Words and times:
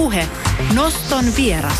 Puhe. 0.00 0.28
Noston 0.74 1.24
vieras. 1.36 1.78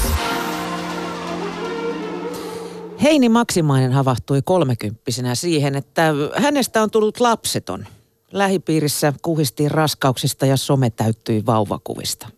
Heini 3.03 3.29
Maksimainen 3.29 3.93
havahtui 3.93 4.43
kolmekymppisenä 4.45 5.35
siihen, 5.35 5.75
että 5.75 6.13
hänestä 6.37 6.83
on 6.83 6.91
tullut 6.91 7.21
lapseton. 7.21 7.87
Lähipiirissä 8.33 9.13
kuhistiin 9.23 9.71
raskauksista 9.71 10.47
ja 10.47 10.57
some 10.57 10.91
täyttyi 10.91 11.47
vauvakuvista. 11.47 12.29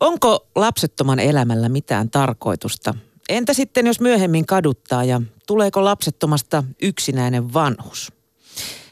Onko 0.00 0.46
lapsettoman 0.54 1.18
elämällä 1.18 1.68
mitään 1.68 2.10
tarkoitusta? 2.10 2.94
Entä 3.28 3.54
sitten, 3.54 3.86
jos 3.86 4.00
myöhemmin 4.00 4.46
kaduttaa 4.46 5.04
ja 5.04 5.22
tuleeko 5.46 5.84
lapsettomasta 5.84 6.64
yksinäinen 6.82 7.52
vanhus? 7.52 8.12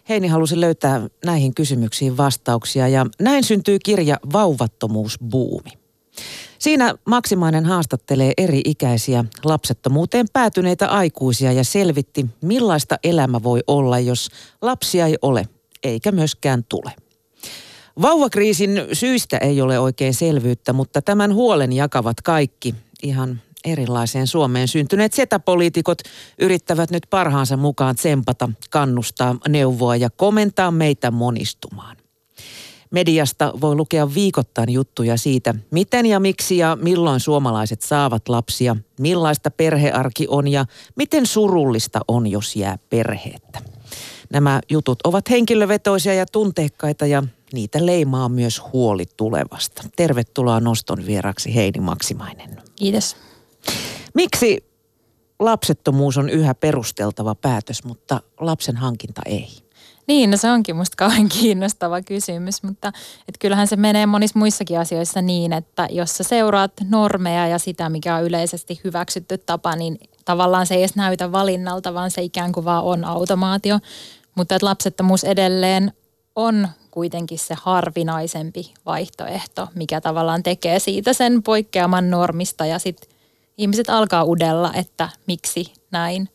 Heini 0.08 0.28
halusi 0.28 0.60
löytää 0.60 1.08
näihin 1.24 1.54
kysymyksiin 1.54 2.16
vastauksia 2.16 2.88
ja 2.88 3.06
näin 3.20 3.44
syntyy 3.44 3.78
kirja 3.78 4.16
Vauvattomuusbuumi. 4.32 5.83
Siinä 6.58 6.94
Maksimainen 7.04 7.64
haastattelee 7.64 8.32
eri-ikäisiä 8.36 9.24
lapsettomuuteen 9.44 10.26
päätyneitä 10.32 10.88
aikuisia 10.88 11.52
ja 11.52 11.64
selvitti, 11.64 12.26
millaista 12.40 12.98
elämä 13.04 13.42
voi 13.42 13.60
olla, 13.66 13.98
jos 13.98 14.28
lapsia 14.62 15.06
ei 15.06 15.16
ole 15.22 15.48
eikä 15.82 16.12
myöskään 16.12 16.64
tule. 16.68 16.92
Vauvakriisin 18.02 18.70
syistä 18.92 19.38
ei 19.38 19.60
ole 19.60 19.78
oikein 19.78 20.14
selvyyttä, 20.14 20.72
mutta 20.72 21.02
tämän 21.02 21.34
huolen 21.34 21.72
jakavat 21.72 22.20
kaikki 22.20 22.74
ihan 23.02 23.40
erilaiseen 23.64 24.26
Suomeen 24.26 24.68
syntyneet 24.68 25.12
setäpoliitikot 25.12 25.98
yrittävät 26.38 26.90
nyt 26.90 27.06
parhaansa 27.10 27.56
mukaan 27.56 27.96
tsempata, 27.96 28.50
kannustaa, 28.70 29.36
neuvoa 29.48 29.96
ja 29.96 30.10
komentaa 30.10 30.70
meitä 30.70 31.10
monistumaan. 31.10 31.96
Mediasta 32.94 33.52
voi 33.60 33.74
lukea 33.74 34.14
viikoittain 34.14 34.72
juttuja 34.72 35.16
siitä, 35.16 35.54
miten 35.70 36.06
ja 36.06 36.20
miksi 36.20 36.56
ja 36.56 36.78
milloin 36.80 37.20
suomalaiset 37.20 37.82
saavat 37.82 38.28
lapsia, 38.28 38.76
millaista 39.00 39.50
perhearki 39.50 40.26
on 40.28 40.48
ja 40.48 40.64
miten 40.96 41.26
surullista 41.26 42.00
on, 42.08 42.26
jos 42.26 42.56
jää 42.56 42.78
perheettä. 42.90 43.62
Nämä 44.32 44.60
jutut 44.70 44.98
ovat 45.04 45.30
henkilövetoisia 45.30 46.14
ja 46.14 46.26
tunteikkaita 46.26 47.06
ja 47.06 47.22
niitä 47.52 47.86
leimaa 47.86 48.28
myös 48.28 48.62
huoli 48.72 49.04
tulevasta. 49.16 49.82
Tervetuloa 49.96 50.60
noston 50.60 51.06
vieraksi 51.06 51.54
Heidi 51.54 51.80
Maksimainen. 51.80 52.62
Kiitos. 52.76 53.16
Miksi 54.14 54.64
lapsettomuus 55.40 56.18
on 56.18 56.30
yhä 56.30 56.54
perusteltava 56.54 57.34
päätös, 57.34 57.84
mutta 57.84 58.20
lapsen 58.40 58.76
hankinta 58.76 59.22
ei? 59.26 59.63
Niin, 60.06 60.30
no 60.30 60.36
se 60.36 60.50
onkin 60.50 60.76
musta 60.76 60.96
kauhean 60.96 61.28
kiinnostava 61.28 62.02
kysymys, 62.02 62.62
mutta 62.62 62.92
et 63.28 63.38
kyllähän 63.40 63.66
se 63.66 63.76
menee 63.76 64.06
monissa 64.06 64.38
muissakin 64.38 64.78
asioissa 64.78 65.22
niin, 65.22 65.52
että 65.52 65.88
jos 65.90 66.16
sä 66.16 66.24
seuraat 66.24 66.72
normeja 66.88 67.46
ja 67.46 67.58
sitä, 67.58 67.88
mikä 67.88 68.16
on 68.16 68.24
yleisesti 68.24 68.80
hyväksytty 68.84 69.38
tapa, 69.38 69.76
niin 69.76 69.98
tavallaan 70.24 70.66
se 70.66 70.74
ei 70.74 70.82
edes 70.82 70.96
näytä 70.96 71.32
valinnalta, 71.32 71.94
vaan 71.94 72.10
se 72.10 72.22
ikään 72.22 72.52
kuin 72.52 72.64
vaan 72.64 72.84
on 72.84 73.04
automaatio. 73.04 73.78
Mutta 74.34 74.54
että 74.54 74.66
lapsettomuus 74.66 75.24
edelleen 75.24 75.92
on 76.36 76.68
kuitenkin 76.90 77.38
se 77.38 77.54
harvinaisempi 77.62 78.74
vaihtoehto, 78.86 79.68
mikä 79.74 80.00
tavallaan 80.00 80.42
tekee 80.42 80.78
siitä 80.78 81.12
sen 81.12 81.42
poikkeaman 81.42 82.10
normista 82.10 82.66
ja 82.66 82.78
sitten 82.78 83.10
ihmiset 83.58 83.90
alkaa 83.90 84.24
udella, 84.24 84.72
että 84.74 85.08
miksi 85.26 85.72
näin. 85.90 86.28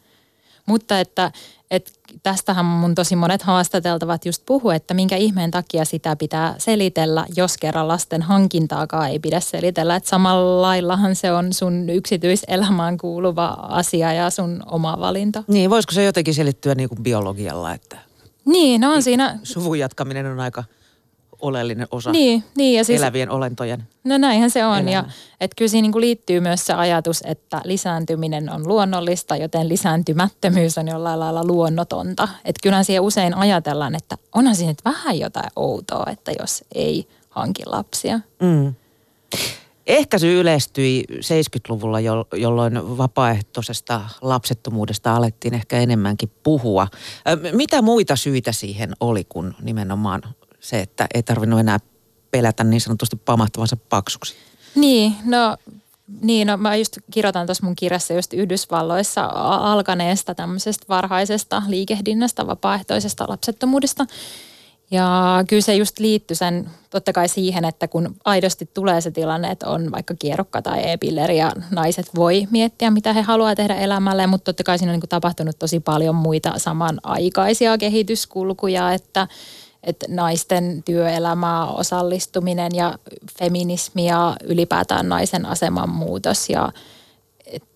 Mutta 0.70 1.00
että, 1.00 1.32
että 1.72 1.92
tästähän 2.24 2.66
mun 2.66 2.96
tosi 2.96 3.16
monet 3.16 3.42
haastateltavat 3.42 4.26
just 4.26 4.44
puhu, 4.46 4.70
että 4.70 4.94
minkä 4.94 5.16
ihmeen 5.16 5.52
takia 5.52 5.86
sitä 5.86 6.16
pitää 6.16 6.56
selitellä, 6.58 7.26
jos 7.36 7.58
kerran 7.58 7.88
lasten 7.88 8.22
hankintaakaan 8.22 9.10
ei 9.10 9.20
pidä 9.20 9.40
selitellä. 9.40 9.96
Että 9.96 10.10
samalla 10.10 10.62
laillahan 10.62 11.16
se 11.16 11.32
on 11.32 11.54
sun 11.54 11.90
yksityiselämään 11.90 12.98
kuuluva 12.98 13.48
asia 13.70 14.14
ja 14.14 14.30
sun 14.30 14.64
oma 14.66 15.00
valinta. 15.00 15.44
Niin, 15.48 15.70
voisiko 15.70 15.92
se 15.92 16.04
jotenkin 16.04 16.34
selittyä 16.34 16.76
niin 16.76 16.90
kuin 16.90 17.04
biologialla, 17.04 17.74
että 17.74 17.98
Niin, 18.46 18.82
no 18.82 18.94
on 18.94 19.04
siinä... 19.04 19.40
suvun 19.44 19.80
jatkaminen 19.80 20.26
on 20.26 20.40
aika 20.40 20.64
oleellinen 21.42 21.88
osa 21.92 22.12
Niin, 22.12 22.44
niin 22.58 22.78
ja 22.78 22.84
siis 22.84 23.02
elävien 23.02 23.30
olentojen. 23.30 23.88
No 24.04 24.18
näinhän 24.18 24.50
se 24.50 24.66
on. 24.66 24.90
Ja 24.90 25.04
että 25.42 25.56
kyllä 25.58 25.70
siinä 25.70 25.88
niin 25.88 26.02
liittyy 26.02 26.40
myös 26.40 26.66
se 26.66 26.74
ajatus, 26.74 27.24
että 27.26 27.62
lisääntyminen 27.66 28.52
on 28.52 28.68
luonnollista, 28.68 29.36
joten 29.36 29.70
lisääntymättömyys 29.70 30.78
on 30.78 30.88
jollain 30.88 31.20
lailla 31.20 31.46
luonnotonta. 31.46 32.28
Että 32.46 32.60
kyllähän 32.64 32.86
siihen 32.86 33.02
usein 33.02 33.34
ajatellaan, 33.34 33.96
että 33.96 34.16
onhan 34.36 34.56
siinä 34.56 34.72
nyt 34.72 34.86
vähän 34.86 35.20
jotain 35.20 35.50
outoa, 35.56 36.06
että 36.12 36.32
jos 36.40 36.64
ei 36.76 37.08
hanki 37.30 37.66
lapsia. 37.66 38.20
Mm. 38.42 38.74
Ehkäisy 39.88 40.40
yleistyi 40.40 41.04
70-luvulla, 41.12 42.00
jo- 42.00 42.28
jolloin 42.34 42.98
vapaaehtoisesta 42.98 44.02
lapsettomuudesta 44.22 45.16
alettiin 45.16 45.54
ehkä 45.54 45.80
enemmänkin 45.80 46.32
puhua. 46.44 46.88
Mitä 47.52 47.82
muita 47.82 48.16
syitä 48.16 48.52
siihen 48.52 48.94
oli 49.00 49.24
kuin 49.30 49.56
nimenomaan 49.62 50.22
se, 50.70 50.80
että 50.80 51.08
ei 51.14 51.24
tarvinnut 51.24 51.60
enää 51.60 51.80
pelätä 52.32 52.64
niin 52.64 52.82
sanotusti 52.82 53.16
pamahtavansa 53.16 53.78
paksuksi? 53.90 54.36
Niin, 54.76 55.16
no, 55.26 55.58
niin, 56.22 56.48
no 56.48 56.58
mä 56.58 56.76
just 56.76 56.98
kirjoitan 57.12 57.46
tuossa 57.46 57.66
mun 57.66 57.76
kirjassa 57.76 58.14
just 58.14 58.34
Yhdysvalloissa 58.34 59.26
alkaneesta 59.36 60.36
tämmöisestä 60.36 60.86
varhaisesta 60.90 61.64
liikehdinnästä, 61.68 62.48
vapaaehtoisesta 62.48 63.26
lapsettomuudesta. 63.28 64.06
Ja 64.92 65.44
kyllä 65.48 65.62
se 65.62 65.76
just 65.76 66.00
liittyy 66.00 66.36
sen 66.36 66.70
totta 66.90 67.14
kai 67.14 67.28
siihen, 67.28 67.66
että 67.66 67.88
kun 67.88 68.16
aidosti 68.26 68.70
tulee 68.74 69.02
se 69.02 69.12
tilanne, 69.12 69.52
että 69.52 69.68
on 69.68 69.92
vaikka 69.92 70.14
kierrokka 70.20 70.62
tai 70.62 70.92
e-pilleri 70.92 71.38
ja 71.38 71.52
naiset 71.72 72.10
voi 72.16 72.48
miettiä, 72.52 72.92
mitä 72.92 73.14
he 73.14 73.22
haluaa 73.22 73.56
tehdä 73.56 73.76
elämälle, 73.76 74.28
mutta 74.28 74.46
totta 74.46 74.64
kai 74.64 74.78
siinä 74.78 74.94
on 74.94 75.00
niin 75.00 75.10
tapahtunut 75.10 75.60
tosi 75.60 75.80
paljon 75.80 76.16
muita 76.16 76.54
samanaikaisia 76.58 77.78
kehityskulkuja, 77.78 78.94
että, 78.94 79.28
että 79.84 80.06
naisten 80.10 80.84
työelämää, 80.84 81.66
osallistuminen 81.66 82.72
ja 82.76 83.00
feminismi 83.40 84.06
ja 84.08 84.36
ylipäätään 84.44 85.10
naisen 85.10 85.46
aseman 85.46 85.90
muutos 85.90 86.50
ja 86.50 86.72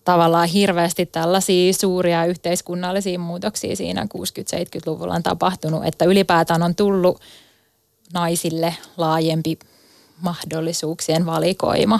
tavallaan 0.03 0.47
hirveästi 0.47 1.05
tällaisia 1.05 1.73
suuria 1.73 2.25
yhteiskunnallisia 2.25 3.19
muutoksia 3.19 3.75
siinä 3.75 4.07
60-70-luvulla 4.17 5.13
on 5.13 5.23
tapahtunut, 5.23 5.85
että 5.85 6.05
ylipäätään 6.05 6.63
on 6.63 6.75
tullut 6.75 7.21
naisille 8.13 8.75
laajempi 8.97 9.59
mahdollisuuksien 10.21 11.25
valikoima. 11.25 11.99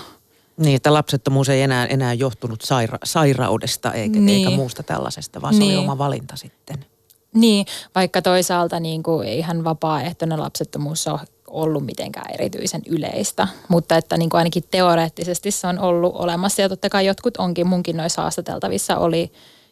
Niin, 0.58 0.76
että 0.76 0.94
lapsettomuus 0.94 1.50
ei 1.50 1.62
enää, 1.62 1.86
enää 1.86 2.14
johtunut 2.14 2.64
saira- 2.64 2.98
sairaudesta 3.04 3.94
eikä, 3.94 4.14
niin. 4.14 4.26
Niin. 4.26 4.38
eikä 4.48 4.56
muusta 4.58 4.84
tällaisesta, 4.84 5.42
vaan 5.42 5.54
se 5.54 5.64
oli 5.64 5.68
Niin. 5.68 5.80
oma 5.80 5.98
valinta 5.98 6.36
sitten. 6.36 6.86
Niin, 7.34 7.66
vaikka 7.96 8.22
toisaalta 8.22 8.80
niin 8.80 9.04
kuin 9.04 9.28
eihän 9.28 9.64
vapaaehtoinen 9.64 10.40
lapsettomuus 10.40 11.08
ole 11.08 11.20
ollut 11.48 11.86
mitenkään 11.86 12.34
erityisen 12.34 12.82
yleistä, 12.88 13.48
mutta 13.68 13.98
että 13.98 14.18
niin 14.18 14.30
kuin 14.30 14.38
ainakin 14.40 14.64
teoreettisesti 14.72 15.52
se 15.52 15.68
on 15.68 15.80
ollut 15.80 16.16
olemassa 16.16 16.62
ja 16.62 16.70
totta 16.70 16.90
kai 16.90 17.06
jotkut 17.06 17.38
onkin, 17.38 17.68
munkin 17.68 17.98
noissa 17.98 18.22
haastateltavissa 18.22 18.98
oli 18.98 19.32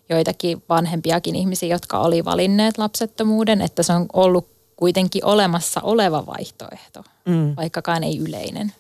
joitakin 0.09 0.63
vanhempiakin 0.69 1.35
ihmisiä, 1.35 1.69
jotka 1.69 2.00
oli 2.00 2.25
valinneet 2.25 2.77
lapsettomuuden, 2.77 3.61
että 3.61 3.83
se 3.83 3.94
on 3.94 4.05
ollut 4.13 4.47
kuitenkin 4.75 5.25
olemassa 5.25 5.81
oleva 5.83 6.25
vaihtoehto, 6.25 7.03
Mm. 7.25 7.53
vaikkakaan 7.57 8.03
ei 8.03 8.17
yleinen. 8.17 8.73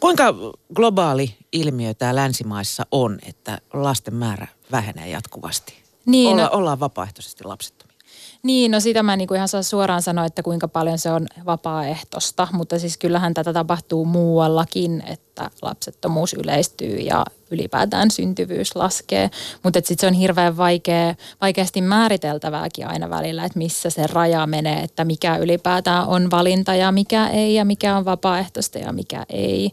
Kuinka 0.00 0.34
globaali 0.74 1.34
ilmiö 1.52 1.94
tämä 1.94 2.14
länsimaissa 2.14 2.86
on, 2.90 3.18
että 3.28 3.58
lasten 3.72 4.14
määrä 4.14 4.46
vähenee 4.72 5.08
jatkuvasti? 5.08 5.85
Niin, 6.06 6.32
Olla, 6.32 6.42
no- 6.42 6.50
ollaan 6.52 6.80
vapaaehtoisesti 6.80 7.44
lapsettomia. 7.44 7.96
Niin, 8.42 8.70
no 8.70 8.80
sitä 8.80 9.02
mä 9.02 9.12
en 9.12 9.18
niinku 9.18 9.34
ihan 9.34 9.48
saa 9.48 9.62
suoraan 9.62 10.02
sanoa, 10.02 10.24
että 10.24 10.42
kuinka 10.42 10.68
paljon 10.68 10.98
se 10.98 11.10
on 11.10 11.26
vapaaehtoista, 11.46 12.48
mutta 12.52 12.78
siis 12.78 12.96
kyllähän 12.96 13.34
tätä 13.34 13.52
tapahtuu 13.52 14.04
muuallakin, 14.04 15.02
että 15.06 15.50
lapsettomuus 15.62 16.34
yleistyy 16.34 16.96
ja 16.96 17.24
ylipäätään 17.50 18.10
syntyvyys 18.10 18.76
laskee. 18.76 19.30
Mutta 19.62 19.76
sitten 19.78 19.98
se 19.98 20.06
on 20.06 20.12
hirveän 20.12 20.56
vaikea, 20.56 21.14
vaikeasti 21.40 21.82
määriteltävääkin 21.82 22.86
aina 22.86 23.10
välillä, 23.10 23.44
että 23.44 23.58
missä 23.58 23.90
se 23.90 24.06
raja 24.06 24.46
menee, 24.46 24.80
että 24.80 25.04
mikä 25.04 25.36
ylipäätään 25.36 26.06
on 26.06 26.30
valinta 26.30 26.74
ja 26.74 26.92
mikä 26.92 27.28
ei 27.28 27.54
ja 27.54 27.64
mikä 27.64 27.96
on 27.96 28.04
vapaaehtoista 28.04 28.78
ja 28.78 28.92
mikä 28.92 29.26
ei. 29.28 29.70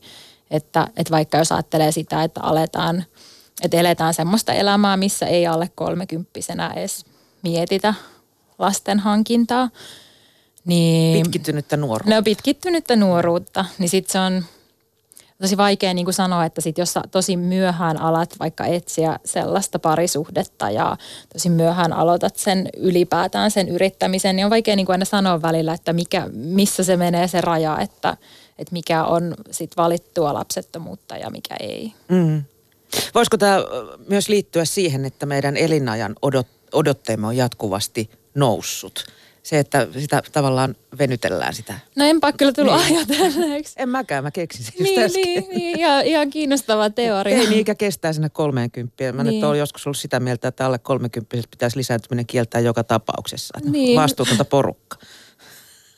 Että, 0.51 0.87
että 0.97 1.11
vaikka 1.11 1.37
jos 1.37 1.51
ajattelee 1.51 1.91
sitä, 1.91 2.23
että 2.23 2.41
aletaan, 2.41 3.03
että 3.61 3.77
eletään 3.77 4.13
semmoista 4.13 4.53
elämää, 4.53 4.97
missä 4.97 5.25
ei 5.25 5.47
alle 5.47 5.69
kolmekymppisenä 5.75 6.73
edes 6.75 7.05
mietitä 7.43 7.93
lasten 8.59 8.99
hankintaa. 8.99 9.69
Niin, 10.65 11.23
Pitkittynyttä 11.23 11.77
nuoruutta. 11.77 12.15
No 12.15 12.23
pitkittynyttä 12.23 12.95
nuoruutta, 12.95 13.65
niin 13.79 13.89
sitten 13.89 14.11
se 14.11 14.19
on 14.19 14.43
tosi 15.41 15.57
vaikea 15.57 15.93
niin 15.93 16.05
kuin 16.05 16.13
sanoa, 16.13 16.45
että 16.45 16.61
sit 16.61 16.77
jos 16.77 16.93
sä 16.93 17.01
tosi 17.11 17.37
myöhään 17.37 18.01
alat 18.01 18.35
vaikka 18.39 18.65
etsiä 18.65 19.19
sellaista 19.25 19.79
parisuhdetta 19.79 20.69
ja 20.69 20.97
tosi 21.33 21.49
myöhään 21.49 21.93
aloitat 21.93 22.35
sen 22.35 22.69
ylipäätään 22.77 23.51
sen 23.51 23.69
yrittämisen, 23.69 24.35
niin 24.35 24.45
on 24.45 24.49
vaikea 24.49 24.75
niin 24.75 24.85
kuin 24.85 24.93
aina 24.93 25.05
sanoa 25.05 25.41
välillä, 25.41 25.73
että 25.73 25.93
mikä, 25.93 26.29
missä 26.33 26.83
se 26.83 26.97
menee 26.97 27.27
se 27.27 27.41
raja, 27.41 27.77
että, 27.79 28.17
että 28.59 28.73
mikä 28.73 29.03
on 29.03 29.33
sit 29.51 29.77
valittua 29.77 30.33
lapsettomuutta 30.33 31.17
ja 31.17 31.29
mikä 31.29 31.55
ei. 31.59 31.93
Mm. 32.07 32.43
Voisiko 33.15 33.37
tämä 33.37 33.57
myös 34.09 34.29
liittyä 34.29 34.65
siihen, 34.65 35.05
että 35.05 35.25
meidän 35.25 35.57
elinajan 35.57 36.15
odot, 36.21 36.47
odotteemme 36.73 37.27
on 37.27 37.37
jatkuvasti 37.37 38.09
noussut? 38.35 39.05
Se, 39.43 39.59
että 39.59 39.87
sitä 39.99 40.23
tavallaan 40.31 40.75
venytellään 40.97 41.53
sitä. 41.53 41.79
No 41.95 42.05
enpä 42.05 42.33
kyllä 42.33 42.51
tullut 42.51 42.75
niin. 42.75 42.97
ajatelleeksi. 42.97 43.73
En 43.77 43.89
mäkään, 43.89 44.23
mä 44.23 44.31
keksin 44.31 44.65
sen 44.65 44.73
niin, 44.79 45.11
niin, 45.13 45.45
niin, 45.49 45.79
ihan, 45.79 46.05
ihan 46.05 46.29
kiinnostava 46.29 46.89
teoria. 46.89 47.37
Ei 47.37 47.49
niikä 47.49 47.75
kestää 47.75 48.13
sinne 48.13 48.29
30. 48.29 49.11
Mä 49.13 49.23
niin. 49.23 49.33
nyt 49.33 49.43
olen 49.43 49.59
joskus 49.59 49.87
ollut 49.87 49.97
sitä 49.97 50.19
mieltä, 50.19 50.47
että 50.47 50.65
alle 50.65 50.79
30 50.79 51.35
pitäisi 51.51 51.77
lisääntyminen 51.77 52.25
kieltää 52.25 52.61
joka 52.61 52.83
tapauksessa. 52.83 53.59
Niin. 53.63 53.99
Vastuutonta 53.99 54.45
porukka. 54.45 54.97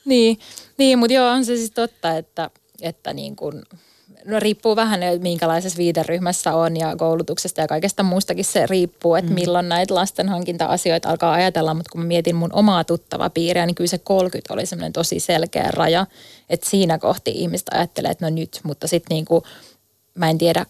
niin, 0.04 0.38
niin 0.78 0.98
mutta 0.98 1.12
joo, 1.12 1.30
on 1.30 1.44
se 1.44 1.56
siis 1.56 1.70
totta, 1.70 2.16
että, 2.16 2.50
että 2.82 3.12
niin 3.12 3.36
kuin 3.36 3.62
no 4.26 4.40
riippuu 4.40 4.76
vähän, 4.76 5.00
minkälaisessa 5.20 5.78
viiteryhmässä 5.78 6.54
on 6.54 6.76
ja 6.76 6.96
koulutuksesta 6.96 7.60
ja 7.60 7.66
kaikesta 7.66 8.02
muustakin 8.02 8.44
se 8.44 8.66
riippuu, 8.66 9.14
että 9.14 9.30
mm. 9.30 9.34
milloin 9.34 9.68
näitä 9.68 9.94
lastenhankinta-asioita 9.94 11.10
alkaa 11.10 11.32
ajatella, 11.32 11.74
mutta 11.74 11.90
kun 11.92 12.00
mä 12.00 12.06
mietin 12.06 12.36
mun 12.36 12.52
omaa 12.52 12.84
tuttava 12.84 13.30
piiriä, 13.30 13.66
niin 13.66 13.74
kyllä 13.74 13.88
se 13.88 13.98
30 13.98 14.54
oli 14.54 14.66
semmoinen 14.66 14.92
tosi 14.92 15.20
selkeä 15.20 15.70
raja, 15.72 16.06
että 16.50 16.70
siinä 16.70 16.98
kohti 16.98 17.30
ihmistä 17.30 17.78
ajattelee, 17.78 18.10
että 18.10 18.24
no 18.24 18.30
nyt, 18.30 18.60
mutta 18.62 18.88
sitten 18.88 19.14
niin 19.14 19.24
kuin, 19.24 19.44
mä 20.14 20.30
en 20.30 20.38
tiedä, 20.38 20.66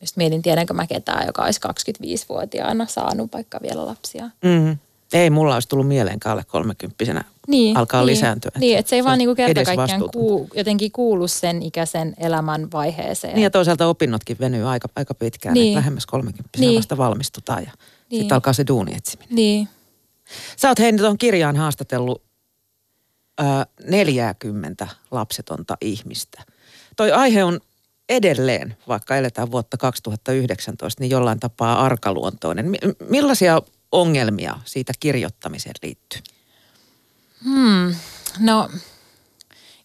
just 0.00 0.16
mietin, 0.16 0.42
tiedänkö 0.42 0.74
mä 0.74 0.86
ketään, 0.86 1.26
joka 1.26 1.44
olisi 1.44 1.60
25-vuotiaana 1.68 2.86
saanut 2.86 3.32
vaikka 3.32 3.60
vielä 3.62 3.86
lapsia. 3.86 4.30
Mm. 4.44 4.78
Ei 5.12 5.30
mulla 5.30 5.54
olisi 5.54 5.68
tullut 5.68 5.88
mieleenkaan 5.88 6.32
alle 6.32 6.44
kolmekymppisenä 6.44 7.24
niin, 7.48 7.76
alkaa 7.76 8.00
niin, 8.00 8.06
lisääntyä. 8.06 8.50
Niin, 8.58 8.78
että 8.78 8.90
se 8.90 8.96
ei 8.96 9.02
se 9.02 9.06
vaan 9.06 9.18
niinku 9.18 9.34
kerta 9.34 9.64
kaikkiaan 9.64 10.10
kuu, 10.12 10.48
jotenkin 10.54 10.92
kuulu 10.92 11.28
sen 11.28 11.62
ikäisen 11.62 12.14
elämän 12.18 12.72
vaiheeseen. 12.72 13.34
Niin 13.34 13.42
ja 13.42 13.50
toisaalta 13.50 13.86
opinnotkin 13.86 14.36
venyy 14.40 14.68
aika, 14.68 14.88
aika 14.96 15.14
pitkään, 15.14 15.54
niin. 15.54 15.66
että 15.66 15.78
lähemmäs 15.78 16.06
kolmekymppisenä 16.06 16.68
niin. 16.68 16.78
vasta 16.78 16.96
valmistutaan 16.96 17.62
ja 17.62 17.70
niin. 18.10 18.20
sitten 18.20 18.34
alkaa 18.34 18.52
se 18.52 18.64
duuni 18.68 18.94
etsiminen. 18.94 19.34
Niin. 19.34 19.68
Sä 20.56 20.68
oot 20.68 20.78
Heini 20.78 20.98
tuon 20.98 21.18
kirjaan 21.18 21.56
haastatellut 21.56 22.22
ö, 23.40 23.44
40 23.86 24.88
lapsetonta 25.10 25.76
ihmistä. 25.80 26.42
Toi 26.96 27.12
aihe 27.12 27.44
on 27.44 27.60
edelleen, 28.08 28.76
vaikka 28.88 29.16
eletään 29.16 29.50
vuotta 29.50 29.76
2019, 29.76 31.02
niin 31.02 31.10
jollain 31.10 31.40
tapaa 31.40 31.84
arkaluontoinen. 31.84 32.70
M- 32.70 33.08
millaisia 33.08 33.62
ongelmia 33.92 34.58
siitä 34.64 34.92
kirjoittamiseen 35.00 35.74
liittyy? 35.82 36.20
Hmm, 37.44 37.94
no 38.40 38.70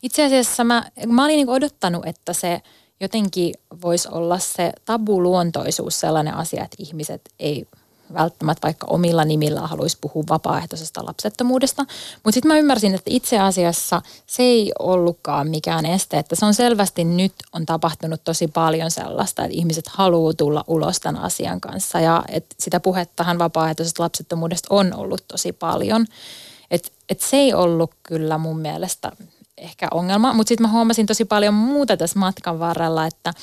itse 0.04 0.26
asiassa 0.26 0.64
mä, 0.64 0.84
mä 1.08 1.26
olin 1.26 1.36
niin 1.36 1.50
odottanut, 1.50 2.06
että 2.06 2.34
se 2.34 2.62
jotenkin 3.00 3.54
voisi 3.82 4.08
olla 4.12 4.40
se 4.40 4.72
tabuluontoisuus 4.86 6.00
sellainen 6.00 6.34
asia, 6.34 6.64
että 6.64 6.78
ihmiset 6.80 7.22
ei 7.40 7.66
välttämättä 8.14 8.68
vaikka 8.68 8.88
omilla 8.90 9.26
nimillä 9.26 9.62
haluaisi 9.62 9.98
puhua 10.02 10.24
vapaaehtoisesta 10.30 11.06
lapsettomuudesta. 11.06 11.86
Mutta 12.24 12.32
sitten 12.32 12.52
mä 12.52 12.58
ymmärsin, 12.58 12.96
että 12.96 13.10
itse 13.14 13.40
asiassa 13.40 14.02
se 14.28 14.44
ei 14.44 14.72
ollutkaan 14.80 15.50
mikään 15.50 15.86
este, 15.86 16.20
että 16.20 16.36
se 16.36 16.46
on 16.46 16.54
selvästi 16.54 17.04
nyt 17.04 17.34
on 17.54 17.66
tapahtunut 17.66 18.24
tosi 18.24 18.48
paljon 18.48 18.92
sellaista, 18.92 19.44
että 19.44 19.58
ihmiset 19.58 19.88
haluaa 19.88 20.34
tulla 20.34 20.64
ulos 20.68 21.00
tämän 21.00 21.22
asian 21.22 21.62
kanssa 21.62 22.00
ja 22.00 22.24
että 22.28 22.56
sitä 22.60 22.80
puhettahan 22.80 23.40
vapaaehtoisesta 23.40 24.04
lapsettomuudesta 24.04 24.68
on 24.70 24.94
ollut 24.94 25.24
tosi 25.28 25.52
paljon. 25.52 26.06
Et, 26.72 26.92
et 27.10 27.22
se 27.22 27.38
ei 27.38 27.54
ollut 27.54 27.92
kyllä 28.04 28.38
mun 28.38 28.60
mielestä 28.60 29.12
ehkä 29.58 29.88
ongelma, 29.92 30.34
mutta 30.34 30.50
sitten 30.50 30.68
mä 30.68 30.72
huomasin 30.72 31.06
tosi 31.06 31.26
paljon 31.26 31.54
muuta 31.54 31.98
tässä 31.98 32.20
matkan 32.20 32.60
varrella, 32.60 33.06
että, 33.06 33.34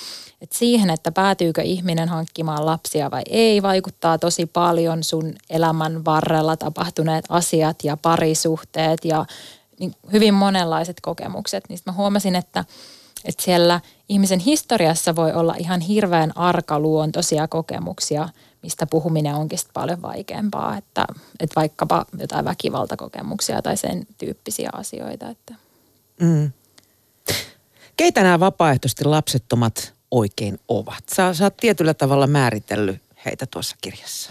että 0.40 0.58
siihen, 0.58 0.90
että 0.90 1.12
päätyykö 1.12 1.62
ihminen 1.62 2.08
hankkimaan 2.08 2.66
lapsia 2.66 3.10
vai 3.10 3.22
ei, 3.30 3.62
vaikuttaa 3.62 4.18
tosi 4.18 4.46
paljon 4.46 5.04
sun 5.04 5.34
elämän 5.50 6.04
varrella 6.04 6.56
tapahtuneet 6.56 7.24
asiat 7.28 7.84
ja 7.84 7.96
parisuhteet 7.96 9.04
ja 9.04 9.26
niin 9.78 9.94
hyvin 10.12 10.34
monenlaiset 10.34 10.96
kokemukset. 11.00 11.64
Niin 11.68 11.78
mä 11.86 11.92
huomasin, 11.92 12.36
että, 12.36 12.64
että 13.24 13.42
siellä 13.42 13.80
ihmisen 14.08 14.40
historiassa 14.40 15.16
voi 15.16 15.32
olla 15.32 15.54
ihan 15.58 15.80
hirveän 15.80 16.36
arkaluontoisia 16.36 17.48
kokemuksia, 17.48 18.28
mistä 18.62 18.86
puhuminen 18.86 19.34
onkin 19.34 19.58
paljon 19.74 20.02
vaikeampaa, 20.02 20.76
että, 20.76 21.06
että 21.40 21.54
vaikkapa 21.56 22.06
jotain 22.18 22.44
väkivaltakokemuksia 22.44 23.62
tai 23.62 23.76
sen 23.76 24.06
tyyppisiä 24.18 24.70
asioita. 24.72 25.28
Että. 25.28 25.63
Mm. 26.20 26.52
Keitä 27.96 28.22
nämä 28.22 28.40
vapaaehtoisesti 28.40 29.04
lapsettomat 29.04 29.94
oikein 30.10 30.58
ovat? 30.68 31.04
Sä, 31.14 31.34
sä 31.34 31.44
oot 31.44 31.56
tietyllä 31.56 31.94
tavalla 31.94 32.26
määritellyt 32.26 33.02
heitä 33.24 33.46
tuossa 33.46 33.76
kirjassa. 33.80 34.30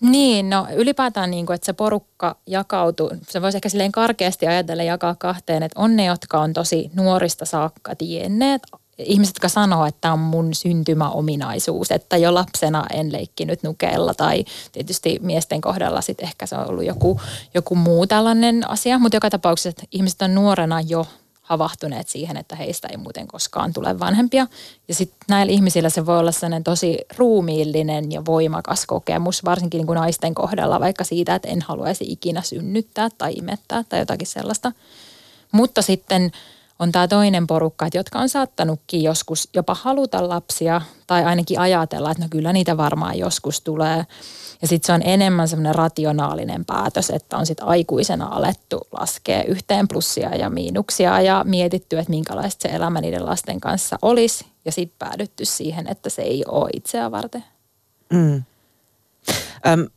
Niin, 0.00 0.50
no 0.50 0.66
ylipäätään 0.76 1.30
niin 1.30 1.46
kuin, 1.46 1.54
että 1.54 1.66
se 1.66 1.72
porukka 1.72 2.36
jakautuu, 2.46 3.10
se 3.28 3.42
voisi 3.42 3.58
ehkä 3.58 3.68
silleen 3.68 3.92
karkeasti 3.92 4.46
ajatella 4.46 4.82
jakaa 4.82 5.14
kahteen, 5.14 5.62
että 5.62 5.80
on 5.80 5.96
ne, 5.96 6.04
jotka 6.04 6.40
on 6.40 6.52
tosi 6.52 6.90
nuorista 6.94 7.44
saakka 7.44 7.96
tienneet, 7.96 8.62
ihmiset, 8.98 9.34
jotka 9.34 9.48
sanoo, 9.48 9.86
että 9.86 10.00
tämä 10.00 10.14
on 10.14 10.20
mun 10.20 10.54
syntymäominaisuus, 10.54 11.90
että 11.90 12.16
jo 12.16 12.34
lapsena 12.34 12.84
en 12.92 13.12
leikkinyt 13.12 13.62
nukeella 13.62 14.14
tai 14.14 14.44
tietysti 14.72 15.18
miesten 15.22 15.60
kohdalla 15.60 16.00
sitten 16.00 16.26
ehkä 16.26 16.46
se 16.46 16.56
on 16.56 16.68
ollut 16.68 16.84
joku, 16.84 17.20
joku 17.54 17.74
muu 17.74 18.06
tällainen 18.06 18.70
asia, 18.70 18.98
mutta 18.98 19.16
joka 19.16 19.30
tapauksessa 19.30 19.68
että 19.68 19.82
ihmiset 19.92 20.22
on 20.22 20.34
nuorena 20.34 20.80
jo 20.80 21.06
havahtuneet 21.42 22.08
siihen, 22.08 22.36
että 22.36 22.56
heistä 22.56 22.88
ei 22.88 22.96
muuten 22.96 23.26
koskaan 23.26 23.72
tule 23.72 23.98
vanhempia. 23.98 24.46
Ja 24.88 24.94
sitten 24.94 25.18
näillä 25.28 25.52
ihmisillä 25.52 25.90
se 25.90 26.06
voi 26.06 26.18
olla 26.18 26.32
sellainen 26.32 26.64
tosi 26.64 26.98
ruumiillinen 27.16 28.12
ja 28.12 28.24
voimakas 28.24 28.86
kokemus, 28.86 29.44
varsinkin 29.44 29.78
niin 29.78 29.86
kuin 29.86 29.96
naisten 29.96 30.34
kohdalla, 30.34 30.80
vaikka 30.80 31.04
siitä, 31.04 31.34
että 31.34 31.48
en 31.48 31.62
haluaisi 31.62 32.04
ikinä 32.08 32.42
synnyttää 32.42 33.08
tai 33.18 33.32
imettää 33.32 33.84
tai 33.88 33.98
jotakin 33.98 34.26
sellaista. 34.26 34.72
Mutta 35.52 35.82
sitten 35.82 36.32
on 36.82 36.92
tämä 36.92 37.08
toinen 37.08 37.46
porukka, 37.46 37.86
että 37.86 37.98
jotka 37.98 38.18
on 38.18 38.28
saattanutkin 38.28 39.02
joskus 39.02 39.48
jopa 39.54 39.74
haluta 39.74 40.28
lapsia 40.28 40.80
tai 41.06 41.24
ainakin 41.24 41.60
ajatella, 41.60 42.10
että 42.10 42.22
no 42.22 42.28
kyllä 42.30 42.52
niitä 42.52 42.76
varmaan 42.76 43.18
joskus 43.18 43.60
tulee. 43.60 44.06
Ja 44.62 44.68
sitten 44.68 44.86
se 44.86 44.92
on 44.92 45.02
enemmän 45.04 45.48
semmoinen 45.48 45.74
rationaalinen 45.74 46.64
päätös, 46.64 47.10
että 47.10 47.36
on 47.36 47.46
sitten 47.46 47.66
aikuisena 47.66 48.26
alettu 48.26 48.80
laskea 48.92 49.42
yhteen 49.42 49.88
plussia 49.88 50.36
ja 50.36 50.50
miinuksia 50.50 51.20
ja 51.20 51.44
mietitty, 51.44 51.98
että 51.98 52.10
minkälaista 52.10 52.68
se 52.68 52.74
elämä 52.74 53.00
niiden 53.00 53.26
lasten 53.26 53.60
kanssa 53.60 53.98
olisi. 54.02 54.46
Ja 54.64 54.72
sitten 54.72 54.98
päädytty 54.98 55.44
siihen, 55.44 55.88
että 55.88 56.10
se 56.10 56.22
ei 56.22 56.44
ole 56.48 56.70
itseä 56.74 57.10
varten. 57.10 57.44
Mm. 58.12 58.42
Öm, 59.66 59.88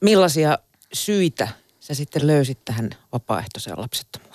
millaisia 0.00 0.58
syitä 0.92 1.48
sä 1.80 1.94
sitten 1.94 2.26
löysit 2.26 2.58
tähän 2.64 2.90
vapaaehtoiseen 3.12 3.80
lapsettomuuteen? 3.80 4.27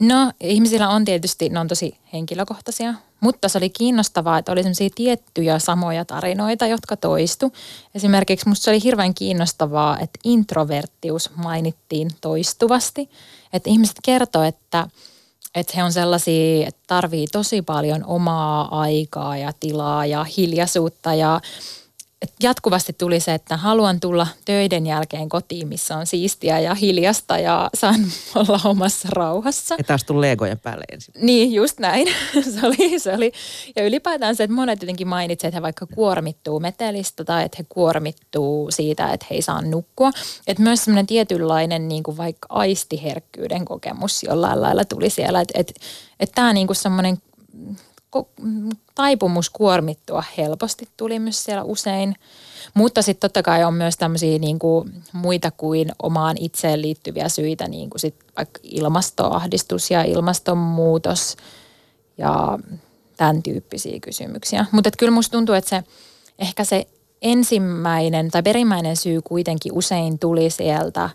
No 0.00 0.32
ihmisillä 0.40 0.88
on 0.88 1.04
tietysti, 1.04 1.48
ne 1.48 1.60
on 1.60 1.68
tosi 1.68 1.98
henkilökohtaisia, 2.12 2.94
mutta 3.20 3.48
se 3.48 3.58
oli 3.58 3.70
kiinnostavaa, 3.70 4.38
että 4.38 4.52
oli 4.52 4.62
sellaisia 4.62 4.90
tiettyjä 4.94 5.58
samoja 5.58 6.04
tarinoita, 6.04 6.66
jotka 6.66 6.96
toistu. 6.96 7.52
Esimerkiksi 7.94 8.48
musta 8.48 8.64
se 8.64 8.70
oli 8.70 8.82
hirveän 8.82 9.14
kiinnostavaa, 9.14 9.98
että 9.98 10.18
introverttius 10.24 11.30
mainittiin 11.36 12.10
toistuvasti. 12.20 13.10
Että 13.52 13.70
ihmiset 13.70 13.96
kertoo, 14.04 14.42
että, 14.42 14.88
että 15.54 15.72
he 15.76 15.84
on 15.84 15.92
sellaisia, 15.92 16.68
että 16.68 16.80
tarvii 16.86 17.26
tosi 17.32 17.62
paljon 17.62 18.04
omaa 18.04 18.80
aikaa 18.80 19.36
ja 19.36 19.52
tilaa 19.60 20.06
ja 20.06 20.24
hiljaisuutta 20.24 21.14
ja 21.14 21.40
jatkuvasti 22.42 22.92
tuli 22.92 23.20
se, 23.20 23.34
että 23.34 23.56
haluan 23.56 24.00
tulla 24.00 24.26
töiden 24.44 24.86
jälkeen 24.86 25.28
kotiin, 25.28 25.68
missä 25.68 25.96
on 25.96 26.06
siistiä 26.06 26.60
ja 26.60 26.74
hiljasta 26.74 27.38
ja 27.38 27.70
saan 27.74 28.00
olla 28.34 28.60
omassa 28.64 29.08
rauhassa. 29.12 29.74
Ja 29.78 29.84
taas 29.84 30.04
tuli 30.04 30.20
legojen 30.20 30.58
päälle 30.58 30.84
ensin. 30.92 31.14
Niin, 31.20 31.52
just 31.52 31.78
näin. 31.78 32.08
se, 32.54 32.66
oli, 32.66 32.98
se 32.98 33.14
oli. 33.14 33.32
Ja 33.76 33.86
ylipäätään 33.86 34.36
se, 34.36 34.44
että 34.44 34.54
monet 34.54 34.82
jotenkin 34.82 35.08
mainitsevat, 35.08 35.48
että 35.48 35.56
he 35.56 35.62
vaikka 35.62 35.86
kuormittuu 35.86 36.60
metelistä 36.60 37.24
tai 37.24 37.44
että 37.44 37.56
he 37.60 37.66
kuormittuu 37.68 38.70
siitä, 38.70 39.12
että 39.12 39.26
he 39.30 39.34
ei 39.34 39.42
saa 39.42 39.62
nukkua. 39.62 40.10
Että 40.46 40.62
myös 40.62 40.84
semmoinen 40.84 41.06
tietynlainen 41.06 41.88
niin 41.88 42.02
kuin 42.02 42.16
vaikka 42.16 42.46
aistiherkkyyden 42.50 43.64
kokemus 43.64 44.22
jollain 44.22 44.62
lailla 44.62 44.84
tuli 44.84 45.10
siellä. 45.10 45.40
Että 45.40 45.60
että 45.60 45.72
että 46.20 46.34
tämä 46.34 46.52
niin 46.52 46.66
kuin 46.66 46.76
semmoinen 46.76 47.18
taipumus 48.94 49.50
kuormittua 49.50 50.24
helposti 50.36 50.88
tuli 50.96 51.18
myös 51.18 51.44
siellä 51.44 51.62
usein. 51.62 52.14
Mutta 52.74 53.02
sitten 53.02 53.30
totta 53.30 53.42
kai 53.42 53.64
on 53.64 53.74
myös 53.74 53.96
tämmöisiä 53.96 54.38
niin 54.38 54.58
kuin 54.58 55.02
muita 55.12 55.50
kuin 55.50 55.92
omaan 56.02 56.36
itseen 56.40 56.82
liittyviä 56.82 57.28
syitä, 57.28 57.68
niin 57.68 57.90
kuin 57.90 58.00
sit 58.00 58.14
vaikka 58.36 58.60
ilmastoahdistus 58.62 59.90
ja 59.90 60.02
ilmastonmuutos 60.02 61.36
ja 62.18 62.58
tämän 63.16 63.42
tyyppisiä 63.42 64.00
kysymyksiä. 64.00 64.66
Mutta 64.72 64.90
kyllä 64.98 65.12
musta 65.12 65.32
tuntuu, 65.32 65.54
että 65.54 65.70
se 65.70 65.84
ehkä 66.38 66.64
se 66.64 66.86
ensimmäinen 67.22 68.30
tai 68.30 68.42
perimmäinen 68.42 68.96
syy 68.96 69.22
kuitenkin 69.22 69.72
usein 69.72 70.18
tuli 70.18 70.50
sieltä 70.50 71.10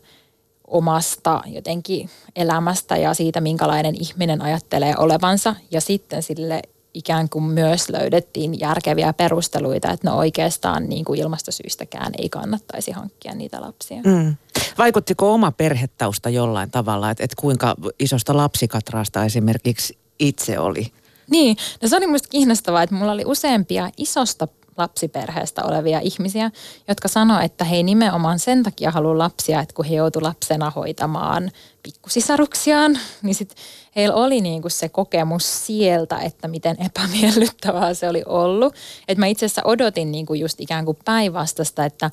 omasta 0.67 1.41
jotenkin 1.45 2.09
elämästä 2.35 2.97
ja 2.97 3.13
siitä, 3.13 3.41
minkälainen 3.41 3.95
ihminen 4.01 4.41
ajattelee 4.41 4.93
olevansa. 4.97 5.55
Ja 5.71 5.81
sitten 5.81 6.23
sille 6.23 6.61
ikään 6.93 7.29
kuin 7.29 7.43
myös 7.43 7.89
löydettiin 7.89 8.60
järkeviä 8.60 9.13
perusteluita, 9.13 9.91
että 9.91 10.10
no 10.10 10.17
oikeastaan 10.17 10.89
niin 10.89 11.05
kuin 11.05 11.19
ilmastosyistäkään 11.19 12.12
ei 12.17 12.29
kannattaisi 12.29 12.91
hankkia 12.91 13.36
niitä 13.36 13.62
lapsia. 13.62 14.01
Mm. 14.05 14.36
Vaikuttiko 14.77 15.34
oma 15.34 15.51
perhetausta 15.51 16.29
jollain 16.29 16.72
tavalla, 16.72 17.12
että, 17.12 17.24
että 17.24 17.36
kuinka 17.39 17.75
isosta 18.00 18.38
lapsikatraasta 18.38 19.25
esimerkiksi 19.25 19.98
itse 20.19 20.60
oli? 20.60 20.91
Niin, 21.29 21.58
no 21.81 21.88
se 21.88 21.98
oli 21.98 22.08
musta 22.08 22.27
kiinnostavaa, 22.27 22.84
että 22.84 22.96
mulla 22.96 23.12
oli 23.12 23.24
useampia 23.25 23.89
isosta 23.98 24.48
lapsiperheestä 24.79 25.63
olevia 25.63 26.00
ihmisiä, 26.00 26.51
jotka 26.88 27.07
sanoivat, 27.07 27.45
että 27.45 27.65
he 27.65 27.83
nimenomaan 27.83 28.39
sen 28.39 28.63
takia 28.63 28.91
haluaa 28.91 29.17
lapsia, 29.17 29.62
että 29.62 29.74
kun 29.75 29.86
he 29.86 29.95
joutuivat 29.95 30.27
lapsena 30.27 30.69
hoitamaan 30.69 31.51
pikkusisaruksiaan, 31.83 33.00
niin 33.21 33.36
sit 33.36 33.55
heillä 33.95 34.15
oli 34.15 34.41
niinku 34.41 34.69
se 34.69 34.89
kokemus 34.89 35.65
sieltä, 35.65 36.19
että 36.19 36.48
miten 36.48 36.77
epämiellyttävää 36.86 37.93
se 37.93 38.09
oli 38.09 38.24
ollut. 38.25 38.75
Että 39.07 39.19
mä 39.19 39.27
itse 39.27 39.45
asiassa 39.45 39.62
odotin 39.65 40.12
niinku 40.12 40.33
just 40.33 40.62
ikään 40.62 40.86
kuin 40.86 40.98
päinvastasta, 41.05 41.86
että, 41.86 42.12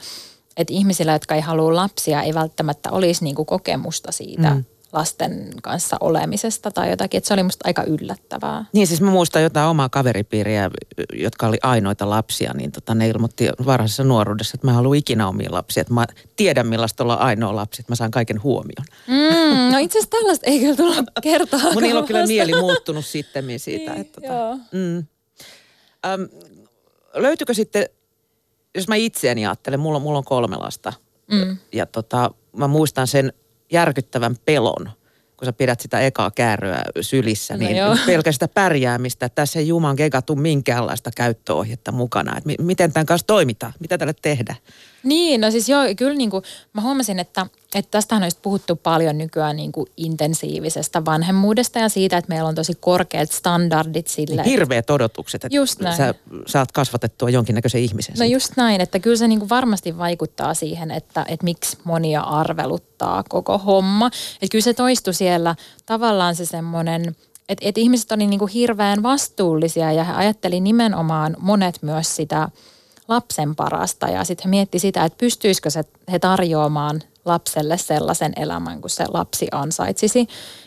että 0.56 0.72
ihmisillä, 0.74 1.12
jotka 1.12 1.34
ei 1.34 1.40
halua 1.40 1.74
lapsia, 1.74 2.22
ei 2.22 2.34
välttämättä 2.34 2.90
olisi 2.90 3.24
niinku 3.24 3.44
kokemusta 3.44 4.12
siitä. 4.12 4.50
Mm 4.50 4.64
lasten 4.92 5.50
kanssa 5.62 5.96
olemisesta 6.00 6.70
tai 6.70 6.90
jotakin, 6.90 7.18
että 7.18 7.28
se 7.28 7.34
oli 7.34 7.42
musta 7.42 7.68
aika 7.68 7.82
yllättävää. 7.82 8.64
Niin 8.72 8.86
siis 8.86 9.00
mä 9.00 9.10
muistan 9.10 9.42
jotain 9.42 9.68
omaa 9.68 9.88
kaveripiiriä, 9.88 10.70
jotka 11.12 11.46
oli 11.46 11.58
ainoita 11.62 12.10
lapsia, 12.10 12.52
niin 12.54 12.72
tota, 12.72 12.94
ne 12.94 13.08
ilmoitti 13.08 13.48
varhaisessa 13.66 14.04
nuoruudessa, 14.04 14.56
että 14.56 14.66
mä 14.66 14.72
haluan 14.72 14.96
ikinä 14.96 15.28
omia 15.28 15.52
lapsia, 15.52 15.80
että 15.80 15.94
mä 15.94 16.06
tiedän 16.36 16.66
millaista 16.66 17.04
olla 17.04 17.14
ainoa 17.14 17.56
lapsi, 17.56 17.82
että 17.82 17.92
mä 17.92 17.96
saan 17.96 18.10
kaiken 18.10 18.42
huomioon. 18.42 18.86
Mm, 19.06 19.72
no 19.72 19.78
itse 19.78 19.98
asiassa 19.98 20.10
tällaista 20.10 20.46
ei 20.46 20.60
kyllä 20.60 20.76
tulla 20.76 21.04
kertaa. 21.22 21.72
Mun 21.72 21.82
niillä 21.82 22.00
on 22.00 22.06
kyllä 22.06 22.26
mieli 22.26 22.60
muuttunut 22.60 23.06
sitten 23.06 23.44
siitä. 23.56 23.92
niin, 23.92 24.00
että, 24.00 24.20
tota, 24.20 24.58
mm. 24.72 25.06
Öm, 26.06 26.28
löytyykö 27.14 27.54
sitten, 27.54 27.88
jos 28.74 28.88
mä 28.88 28.96
itseäni 28.96 29.46
ajattelen, 29.46 29.80
mulla, 29.80 29.98
mulla 29.98 30.18
on 30.18 30.24
kolme 30.24 30.56
lasta 30.56 30.92
mm. 31.32 31.56
ja 31.72 31.86
tota, 31.86 32.30
mä 32.56 32.68
muistan 32.68 33.06
sen 33.06 33.32
järkyttävän 33.72 34.36
pelon, 34.44 34.90
kun 35.36 35.46
sä 35.46 35.52
pidät 35.52 35.80
sitä 35.80 36.00
ekaa 36.00 36.30
kääröä 36.30 36.82
sylissä, 37.00 37.54
no 37.54 37.58
niin 37.58 37.76
joo. 37.76 37.96
pelkästä 38.06 38.48
pärjäämistä. 38.48 39.28
Tässä 39.28 39.58
ei 39.58 39.68
Juman 39.68 39.96
kegatu 39.96 40.36
minkäänlaista 40.36 41.10
käyttöohjetta 41.16 41.92
mukana. 41.92 42.38
Että 42.38 42.62
miten 42.62 42.92
tämän 42.92 43.06
kanssa 43.06 43.26
toimitaan? 43.26 43.72
Mitä 43.80 43.98
tälle 43.98 44.14
tehdä? 44.22 44.54
Niin, 45.02 45.40
no 45.40 45.50
siis 45.50 45.68
joo, 45.68 45.82
kyllä 45.96 46.14
niin 46.14 46.30
kuin, 46.30 46.44
mä 46.72 46.80
huomasin, 46.80 47.18
että, 47.18 47.46
että 47.74 47.90
tästähän 47.90 48.24
on 48.24 48.30
puhuttu 48.42 48.76
paljon 48.76 49.18
nykyään 49.18 49.56
niin 49.56 49.72
kuin 49.72 49.86
intensiivisestä 49.96 51.04
vanhemmuudesta 51.04 51.78
ja 51.78 51.88
siitä, 51.88 52.16
että 52.16 52.28
meillä 52.28 52.48
on 52.48 52.54
tosi 52.54 52.72
korkeat 52.80 53.30
standardit 53.30 54.06
sille. 54.06 54.42
Niin 54.42 54.50
hirveät 54.50 54.90
odotukset, 54.90 55.44
että 55.44 55.56
just 55.56 55.80
näin. 55.80 55.96
sä 55.96 56.14
saat 56.46 56.72
kasvatettua 56.72 57.30
jonkinnäköisen 57.30 57.80
ihmisen. 57.80 58.12
No 58.12 58.16
siitä. 58.16 58.32
just 58.32 58.52
näin, 58.56 58.80
että 58.80 58.98
kyllä 58.98 59.16
se 59.16 59.28
niin 59.28 59.38
kuin 59.38 59.48
varmasti 59.48 59.98
vaikuttaa 59.98 60.54
siihen, 60.54 60.90
että, 60.90 61.24
että 61.28 61.44
miksi 61.44 61.78
monia 61.84 62.20
arveluttaa 62.20 63.24
koko 63.28 63.58
homma. 63.58 64.06
Että 64.06 64.52
kyllä 64.52 64.64
se 64.64 64.74
toistui 64.74 65.14
siellä 65.14 65.56
tavallaan 65.86 66.34
se 66.34 66.46
semmoinen 66.46 67.16
että 67.48 67.68
et 67.68 67.78
ihmiset 67.78 68.12
oli 68.12 68.26
niin 68.26 68.38
kuin 68.38 68.50
hirveän 68.50 69.02
vastuullisia 69.02 69.92
ja 69.92 70.04
he 70.04 70.12
ajatteli 70.12 70.60
nimenomaan 70.60 71.36
monet 71.38 71.78
myös 71.82 72.16
sitä– 72.16 72.48
lapsen 73.08 73.56
parasta 73.56 74.08
ja 74.08 74.24
sitten 74.24 74.44
he 74.44 74.50
mietti 74.50 74.78
sitä, 74.78 75.04
että 75.04 75.18
pystyisikö 75.18 75.70
se, 75.70 75.82
he 76.12 76.18
tarjoamaan 76.18 77.02
lapselle 77.24 77.78
sellaisen 77.78 78.32
elämän 78.36 78.80
kuin 78.80 78.90
se 78.90 79.04
lapsi 79.08 79.48
ansaitsisi. 79.52 80.26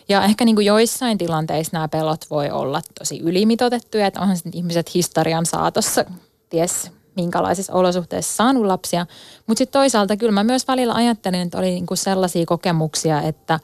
Ja 0.09 0.23
ehkä 0.23 0.45
niin 0.45 0.55
kuin 0.55 0.65
joissain 0.65 1.17
tilanteissa 1.17 1.69
nämä 1.73 1.87
pelot 1.87 2.25
voi 2.29 2.49
olla 2.49 2.81
tosi 2.99 3.19
ylimitotettuja, 3.19 4.07
että 4.07 4.21
onhan 4.21 4.37
ihmiset 4.53 4.93
historian 4.93 5.45
saatossa 5.45 6.05
ties 6.49 6.91
minkälaisissa 7.15 7.73
olosuhteissa 7.73 8.35
saanut 8.35 8.65
lapsia. 8.65 9.05
Mutta 9.47 9.57
sitten 9.57 9.79
toisaalta 9.79 10.17
kyllä 10.17 10.31
mä 10.31 10.43
myös 10.43 10.67
välillä 10.67 10.93
ajattelin, 10.93 11.41
että 11.41 11.57
oli 11.57 11.69
niin 11.69 11.85
kuin 11.85 11.97
sellaisia 11.97 12.45
kokemuksia, 12.45 13.21
että, 13.21 13.59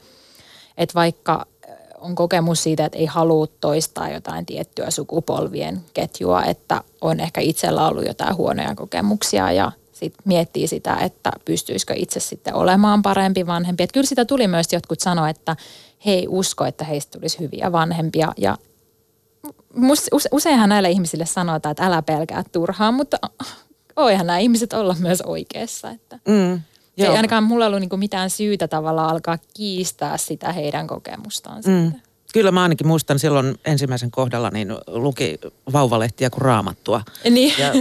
että 0.78 0.94
vaikka 0.94 1.46
on 2.06 2.16
kokemus 2.16 2.64
siitä, 2.64 2.86
että 2.86 2.98
ei 2.98 3.06
halua 3.06 3.48
toistaa 3.62 4.10
jotain 4.10 4.46
tiettyä 4.46 4.92
sukupolvien 4.92 5.82
ketjua, 5.94 6.44
että 6.44 6.82
on 7.02 7.20
ehkä 7.20 7.42
itsellä 7.42 7.88
ollut 7.88 8.06
jotain 8.06 8.36
huonoja 8.36 8.76
kokemuksia 8.76 9.52
ja 9.52 9.72
sitten 9.92 10.24
miettii 10.26 10.68
sitä, 10.68 10.96
että 10.96 11.32
pystyisikö 11.46 11.94
itse 11.98 12.20
sitten 12.20 12.54
olemaan 12.54 13.02
parempi 13.02 13.48
vanhempi. 13.48 13.84
Että 13.84 13.94
kyllä 13.94 14.08
sitä 14.08 14.26
tuli 14.26 14.48
myös 14.48 14.74
jotkut 14.74 15.00
sanoa, 15.00 15.30
että 15.30 15.56
he 16.06 16.12
ei 16.12 16.28
usko, 16.30 16.66
että 16.66 16.84
heistä 16.86 17.12
tulisi 17.20 17.40
hyviä 17.40 17.72
vanhempia 17.72 18.32
ja 18.38 18.58
useinhan 20.32 20.70
näille 20.70 20.90
ihmisille 20.90 21.26
sanotaan, 21.26 21.72
että 21.72 21.86
älä 21.86 22.02
pelkää 22.02 22.44
turhaan, 22.52 22.94
mutta 22.94 23.18
voihan 23.96 24.28
nämä 24.28 24.40
ihmiset 24.40 24.74
olla 24.74 24.96
myös 25.00 25.22
oikeassa. 25.22 25.90
Että. 25.92 26.20
Mm. 26.28 26.62
Joo. 26.98 27.10
Ei 27.10 27.16
ainakaan 27.16 27.44
mulla 27.44 27.66
ollut 27.66 27.80
niinku 27.80 27.98
mitään 27.98 28.30
syytä 28.30 28.68
tavallaan 28.68 29.10
alkaa 29.10 29.38
kiistää 29.54 30.18
sitä 30.18 30.52
heidän 30.52 30.88
kokemustaan 30.88 31.64
mm. 31.68 31.92
Kyllä 32.36 32.52
mä 32.52 32.64
ainakin 32.64 32.88
muistan 32.88 33.20
silloin 33.20 33.60
ensimmäisen 33.66 34.12
kohdalla, 34.12 34.50
niin 34.50 34.68
luki 34.88 35.40
vauvalehtiä 35.74 36.30
kuin 36.30 36.42
raamattua. 36.42 37.02
Niin. 37.30 37.54
Ja 37.58 37.72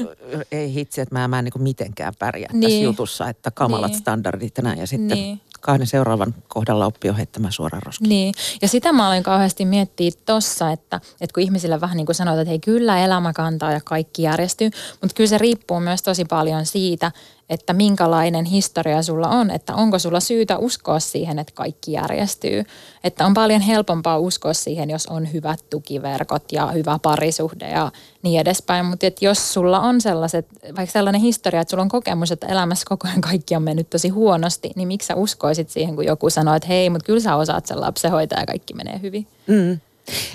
ei 0.52 0.74
hitsi, 0.74 1.00
että 1.00 1.14
mä, 1.14 1.28
mä 1.28 1.38
en 1.38 1.44
niin 1.44 1.62
mitenkään 1.62 2.12
pärjää 2.18 2.50
niin. 2.52 2.62
tässä 2.62 2.84
jutussa, 2.84 3.28
että 3.28 3.50
kamalat 3.50 3.90
niin. 3.90 4.00
standardit 4.00 4.56
ja 4.56 4.62
näin. 4.62 4.78
Ja 4.78 4.86
sitten 4.86 5.16
niin. 5.18 5.40
kahden 5.60 5.86
seuraavan 5.86 6.34
kohdalla 6.48 6.86
oppi 6.86 7.08
jo 7.08 7.14
heittämään 7.14 7.52
suoraan 7.52 7.82
roskiin. 7.82 8.08
Niin. 8.08 8.34
Ja 8.62 8.68
sitä 8.68 8.92
mä 8.92 9.08
olen 9.08 9.22
kauheasti 9.22 9.64
miettiä 9.64 10.10
tossa, 10.26 10.70
että, 10.70 11.00
että 11.20 11.34
kun 11.34 11.42
ihmisille 11.42 11.80
vähän 11.80 11.96
niin 11.96 12.06
kuin 12.06 12.16
sanotaan, 12.16 12.40
että 12.40 12.50
hei 12.50 12.58
kyllä 12.58 13.04
elämä 13.04 13.32
kantaa 13.32 13.72
ja 13.72 13.80
kaikki 13.84 14.22
järjestyy, 14.22 14.70
mutta 15.00 15.14
kyllä 15.14 15.28
se 15.28 15.38
riippuu 15.38 15.80
myös 15.80 16.02
tosi 16.02 16.24
paljon 16.24 16.66
siitä, 16.66 17.12
että 17.50 17.72
minkälainen 17.72 18.44
historia 18.44 19.02
sulla 19.02 19.28
on, 19.28 19.50
että 19.50 19.74
onko 19.74 19.98
sulla 19.98 20.20
syytä 20.20 20.58
uskoa 20.58 21.00
siihen, 21.00 21.38
että 21.38 21.52
kaikki 21.54 21.92
järjestyy. 21.92 22.64
Että 23.04 23.26
on 23.26 23.34
paljon 23.34 23.60
helpompaa 23.60 24.18
uskoa 24.18 24.54
siihen, 24.54 24.90
jos 24.90 25.06
on 25.06 25.32
hyvät 25.32 25.60
tukiverkot 25.70 26.52
ja 26.52 26.66
hyvä 26.66 26.98
parisuhde 27.02 27.70
ja 27.70 27.92
niin 28.22 28.40
edespäin. 28.40 28.86
Mutta 28.86 29.06
jos 29.20 29.54
sulla 29.54 29.80
on 29.80 30.00
sellaiset, 30.00 30.46
vaikka 30.76 30.92
sellainen 30.92 31.20
historia, 31.20 31.60
että 31.60 31.70
sulla 31.70 31.82
on 31.82 31.88
kokemus, 31.88 32.32
että 32.32 32.46
elämässä 32.46 32.84
koko 32.88 33.08
ajan 33.08 33.20
kaikki 33.20 33.56
on 33.56 33.62
mennyt 33.62 33.90
tosi 33.90 34.08
huonosti, 34.08 34.70
niin 34.76 34.88
miksi 34.88 35.06
sä 35.06 35.14
uskoisit 35.14 35.70
siihen, 35.70 35.94
kun 35.94 36.06
joku 36.06 36.30
sanoo, 36.30 36.54
että 36.54 36.68
hei, 36.68 36.90
mutta 36.90 37.06
kyllä 37.06 37.20
sä 37.20 37.36
osaat 37.36 37.66
sen 37.66 37.80
lapsen 37.80 38.10
hoitaa 38.10 38.40
ja 38.40 38.46
kaikki 38.46 38.74
menee 38.74 39.00
hyvin. 39.02 39.26
Mm. 39.46 39.80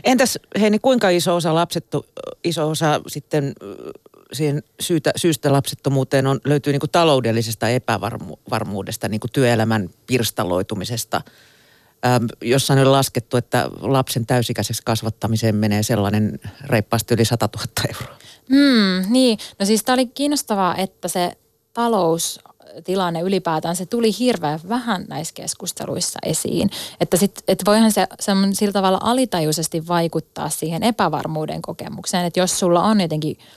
Entäs 0.03 0.39
Heini, 0.59 0.79
kuinka 0.79 1.09
iso 1.09 1.35
osa 1.35 1.55
lapsettu, 1.55 2.05
iso 2.43 2.69
osa 2.69 3.01
sitten 3.07 3.53
siihen 4.33 4.63
syytä, 4.79 5.11
syystä 5.15 5.53
lapsettomuuteen 5.53 6.27
on, 6.27 6.39
löytyy 6.45 6.73
niin 6.73 6.79
kuin 6.79 6.91
taloudellisesta 6.91 7.69
epävarmuudesta, 7.69 9.07
niin 9.07 9.19
kuin 9.19 9.31
työelämän 9.31 9.89
pirstaloitumisesta. 10.07 11.21
Ähm, 12.05 12.25
jossain 12.41 12.79
on 12.79 12.91
laskettu, 12.91 13.37
että 13.37 13.69
lapsen 13.81 14.25
täysikäiseksi 14.25 14.81
kasvattamiseen 14.85 15.55
menee 15.55 15.83
sellainen 15.83 16.39
reippaasti 16.65 17.13
yli 17.13 17.25
100 17.25 17.49
000 17.57 17.95
euroa. 17.95 18.17
Mm, 18.49 19.13
niin, 19.13 19.37
no 19.59 19.65
siis 19.65 19.83
tämä 19.83 19.93
oli 19.93 20.05
kiinnostavaa, 20.05 20.75
että 20.75 21.07
se 21.07 21.31
taloustilanne 21.73 23.21
ylipäätään, 23.21 23.75
se 23.75 23.85
tuli 23.85 24.19
hirveän 24.19 24.59
vähän 24.69 25.05
näissä 25.07 25.33
keskusteluissa 25.33 26.19
esiin. 26.23 26.69
Että, 27.01 27.17
sit, 27.17 27.43
että 27.47 27.65
voihan 27.65 27.91
se, 27.91 28.07
se 28.19 28.31
sillä 28.53 28.73
tavalla 28.73 28.99
alitajuisesti 29.01 29.87
vaikuttaa 29.87 30.49
siihen 30.49 30.83
epävarmuuden 30.83 31.61
kokemukseen, 31.61 32.25
että 32.25 32.39
jos 32.39 32.59
sulla 32.59 32.83
on 32.83 33.01
jotenkin– 33.01 33.37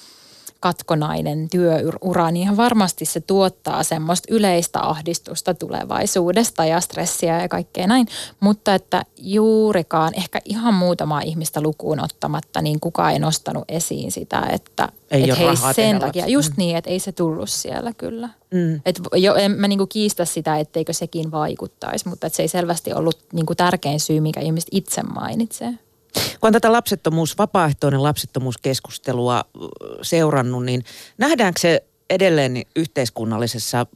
katkonainen 0.62 1.48
työura, 1.48 2.30
niin 2.30 2.42
ihan 2.42 2.56
varmasti 2.56 3.04
se 3.04 3.20
tuottaa 3.20 3.82
semmoista 3.82 4.34
yleistä 4.34 4.80
ahdistusta 4.80 5.54
tulevaisuudesta 5.54 6.64
ja 6.64 6.80
stressiä 6.80 7.42
ja 7.42 7.48
kaikkea 7.48 7.86
näin. 7.86 8.06
Mutta 8.40 8.74
että 8.74 9.04
juurikaan, 9.16 10.14
ehkä 10.16 10.40
ihan 10.44 10.74
muutama 10.74 11.20
ihmistä 11.20 11.60
lukuun 11.60 12.00
ottamatta, 12.00 12.62
niin 12.62 12.80
kukaan 12.80 13.12
ei 13.12 13.18
nostanut 13.18 13.64
esiin 13.68 14.12
sitä, 14.12 14.46
että 14.52 14.88
ei 15.10 15.30
et 15.30 15.38
hei 15.38 15.56
sen 15.74 16.00
takia, 16.00 16.26
just 16.26 16.50
mm. 16.50 16.54
niin, 16.56 16.76
että 16.76 16.90
ei 16.90 16.98
se 16.98 17.12
tullut 17.12 17.50
siellä 17.50 17.92
kyllä. 17.92 18.28
Mm. 18.54 18.80
Et 18.86 19.00
jo, 19.16 19.34
en 19.34 19.52
mä 19.52 19.68
niinku 19.68 19.86
kiistä 19.86 20.24
sitä, 20.24 20.58
etteikö 20.58 20.92
sekin 20.92 21.30
vaikuttaisi, 21.30 22.08
mutta 22.08 22.26
et 22.26 22.34
se 22.34 22.42
ei 22.42 22.48
selvästi 22.48 22.92
ollut 22.92 23.18
niinku 23.32 23.54
tärkein 23.54 24.00
syy, 24.00 24.20
mikä 24.20 24.40
ihmiset 24.40 24.68
itse 24.72 25.02
mainitsee. 25.02 25.74
Kun 26.14 26.48
on 26.48 26.52
tätä 26.52 26.72
lapsettomuus, 26.72 27.38
vapaaehtoinen 27.38 28.02
lapsettomuuskeskustelua 28.02 29.44
seurannut, 30.02 30.64
niin 30.64 30.84
nähdäänkö 31.18 31.60
se 31.60 31.84
edelleen 32.10 32.62
yhteiskunnallisessa 32.76 33.86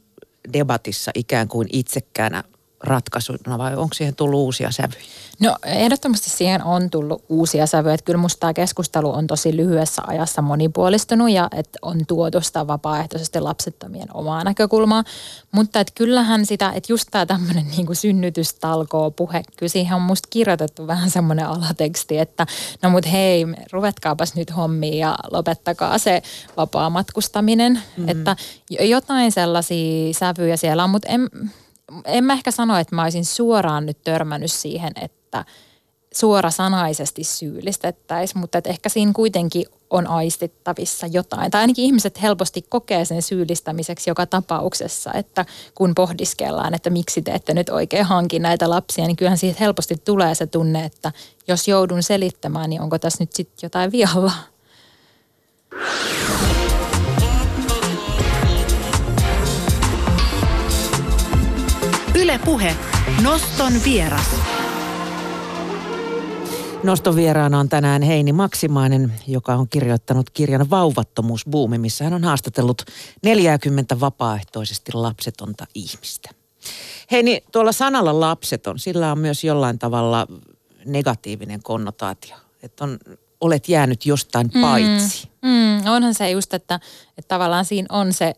debatissa 0.53 1.11
ikään 1.15 1.47
kuin 1.47 1.67
itsekkäänä 1.73 2.43
ratkaisuna 2.83 3.57
vai 3.57 3.75
onko 3.75 3.93
siihen 3.93 4.15
tullut 4.15 4.39
uusia 4.39 4.71
sävyjä? 4.71 5.01
No 5.39 5.55
ehdottomasti 5.65 6.29
siihen 6.29 6.63
on 6.63 6.89
tullut 6.89 7.23
uusia 7.29 7.67
sävyjä. 7.67 7.93
Että 7.93 8.03
kyllä 8.03 8.17
musta 8.17 8.39
tämä 8.39 8.53
keskustelu 8.53 9.13
on 9.13 9.27
tosi 9.27 9.57
lyhyessä 9.57 10.01
ajassa 10.07 10.41
monipuolistunut 10.41 11.29
ja 11.29 11.47
että 11.55 11.79
on 11.81 11.99
tuotu 12.07 12.41
sitä 12.41 12.67
vapaaehtoisesti 12.67 13.39
lapsettomien 13.39 14.07
omaa 14.13 14.43
näkökulmaa. 14.43 15.03
Mutta 15.51 15.79
että 15.79 15.93
kyllähän 15.95 16.45
sitä, 16.45 16.71
että 16.75 16.93
just 16.93 17.07
tämä 17.11 17.25
tämmöinen 17.25 17.67
niin 17.67 17.95
synnytystalkoo 17.95 19.11
puhe, 19.11 19.43
kyllä 19.57 19.69
siihen 19.69 19.95
on 19.95 20.01
musta 20.01 20.27
kirjoitettu 20.31 20.87
vähän 20.87 21.09
semmoinen 21.09 21.47
alateksti, 21.47 22.17
että 22.17 22.47
no 22.81 22.89
mut 22.89 23.11
hei, 23.11 23.45
ruvetkaapas 23.71 24.35
nyt 24.35 24.55
hommiin 24.55 24.97
ja 24.97 25.15
lopettakaa 25.31 25.97
se 25.97 26.21
vapaa 26.57 26.89
matkustaminen. 26.89 27.73
Mm-hmm. 27.73 28.09
Että 28.09 28.35
jotain 28.69 29.31
sellaisia 29.31 30.13
sävyjä 30.13 30.57
siellä 30.57 30.83
on, 30.83 30.89
mutta 30.89 31.07
en, 31.07 31.29
en 32.05 32.23
mä 32.23 32.33
ehkä 32.33 32.51
sano, 32.51 32.77
että 32.77 32.95
mä 32.95 33.03
olisin 33.03 33.25
suoraan 33.25 33.85
nyt 33.85 33.97
törmännyt 34.03 34.51
siihen, 34.51 34.91
että 35.01 35.45
suorasanaisesti 36.13 37.23
syyllistettäisiin, 37.23 38.39
mutta 38.39 38.57
että 38.57 38.69
ehkä 38.69 38.89
siinä 38.89 39.11
kuitenkin 39.15 39.65
on 39.89 40.07
aistittavissa 40.07 41.07
jotain. 41.07 41.51
Tai 41.51 41.61
ainakin 41.61 41.85
ihmiset 41.85 42.21
helposti 42.21 42.61
kokee 42.69 43.05
sen 43.05 43.21
syyllistämiseksi 43.21 44.09
joka 44.09 44.25
tapauksessa, 44.25 45.13
että 45.13 45.45
kun 45.75 45.95
pohdiskellaan, 45.95 46.73
että 46.73 46.89
miksi 46.89 47.21
te 47.21 47.31
ette 47.31 47.53
nyt 47.53 47.69
oikein 47.69 48.05
hanki 48.05 48.39
näitä 48.39 48.69
lapsia, 48.69 49.05
niin 49.05 49.17
kyllähän 49.17 49.37
siitä 49.37 49.57
helposti 49.59 49.95
tulee 50.05 50.35
se 50.35 50.47
tunne, 50.47 50.85
että 50.85 51.11
jos 51.47 51.67
joudun 51.67 52.03
selittämään, 52.03 52.69
niin 52.69 52.81
onko 52.81 52.99
tässä 52.99 53.23
nyt 53.23 53.33
sitten 53.33 53.67
jotain 53.67 53.91
vialla. 53.91 54.31
Ylepuhe 62.17 62.75
Noston 63.23 63.73
vieras. 63.85 64.35
Noston 66.83 67.15
vieraana 67.15 67.59
on 67.59 67.69
tänään 67.69 68.01
Heini 68.01 68.33
Maksimainen, 68.33 69.13
joka 69.27 69.55
on 69.55 69.69
kirjoittanut 69.69 70.29
kirjan 70.29 70.69
Vauvattomuusbuumi, 70.69 71.77
missä 71.77 72.03
hän 72.03 72.13
on 72.13 72.23
haastatellut 72.23 72.81
40 73.23 73.99
vapaaehtoisesti 73.99 74.91
lapsetonta 74.93 75.65
ihmistä. 75.73 76.29
Heini, 77.11 77.43
tuolla 77.51 77.71
sanalla 77.71 78.19
lapseton, 78.19 78.79
sillä 78.79 79.11
on 79.11 79.19
myös 79.19 79.43
jollain 79.43 79.79
tavalla 79.79 80.27
negatiivinen 80.85 81.63
konnotaatio. 81.63 82.35
Että 82.63 82.83
on 82.83 82.97
olet 83.41 83.69
jäänyt 83.69 84.05
jostain 84.05 84.49
mm. 84.53 84.61
paitsi. 84.61 85.29
Mm, 85.47 85.87
onhan 85.87 86.13
se 86.13 86.31
just, 86.31 86.53
että, 86.53 86.79
että 87.17 87.27
tavallaan 87.27 87.65
siinä 87.65 87.87
on 87.89 88.13
se, 88.13 88.33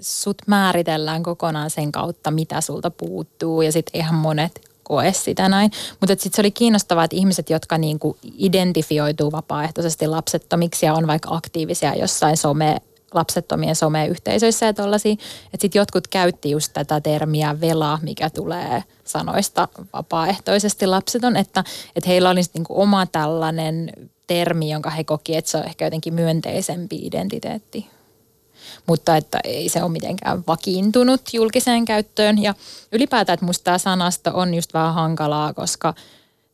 sut 0.00 0.36
määritellään 0.46 1.22
kokonaan 1.22 1.70
sen 1.70 1.92
kautta, 1.92 2.30
mitä 2.30 2.60
sulta 2.60 2.90
puuttuu 2.90 3.62
ja 3.62 3.72
sitten 3.72 4.00
ihan 4.00 4.14
monet 4.14 4.60
koe 4.82 5.12
sitä 5.12 5.48
näin. 5.48 5.70
Mutta 6.00 6.12
sitten 6.12 6.32
se 6.36 6.42
oli 6.42 6.50
kiinnostavaa, 6.50 7.04
että 7.04 7.16
ihmiset, 7.16 7.50
jotka 7.50 7.78
niinku 7.78 8.16
identifioituu 8.38 9.32
vapaaehtoisesti 9.32 10.06
lapsettomiksi 10.06 10.86
ja 10.86 10.94
on 10.94 11.06
vaikka 11.06 11.34
aktiivisia 11.34 11.94
jossain 11.94 12.36
some 12.36 12.80
lapsettomien 13.14 13.76
someyhteisöissä 13.76 14.66
ja 14.66 14.74
tollaisia. 14.74 15.12
Että 15.12 15.58
sitten 15.60 15.80
jotkut 15.80 16.08
käytti 16.08 16.50
just 16.50 16.72
tätä 16.72 17.00
termiä 17.00 17.60
vela, 17.60 17.98
mikä 18.02 18.30
tulee 18.30 18.84
sanoista 19.04 19.68
vapaaehtoisesti 19.92 20.86
lapseton, 20.86 21.36
että, 21.36 21.64
että 21.96 22.08
heillä 22.08 22.30
olisi 22.30 22.50
niinku 22.54 22.80
oma 22.80 23.06
tällainen 23.06 23.92
termi, 24.26 24.70
jonka 24.70 24.90
he 24.90 25.04
koki, 25.04 25.36
että 25.36 25.50
se 25.50 25.58
on 25.58 25.64
ehkä 25.64 25.84
jotenkin 25.84 26.14
myönteisempi 26.14 26.96
identiteetti. 27.06 27.86
Mutta 28.86 29.16
että 29.16 29.40
ei 29.44 29.68
se 29.68 29.82
ole 29.82 29.92
mitenkään 29.92 30.44
vakiintunut 30.46 31.20
julkiseen 31.32 31.84
käyttöön. 31.84 32.42
Ja 32.42 32.54
ylipäätään, 32.92 33.34
että 33.34 33.46
musta 33.46 33.64
tämä 33.64 33.78
sanasto 33.78 34.30
on 34.34 34.54
just 34.54 34.74
vähän 34.74 34.94
hankalaa, 34.94 35.54
koska 35.54 35.94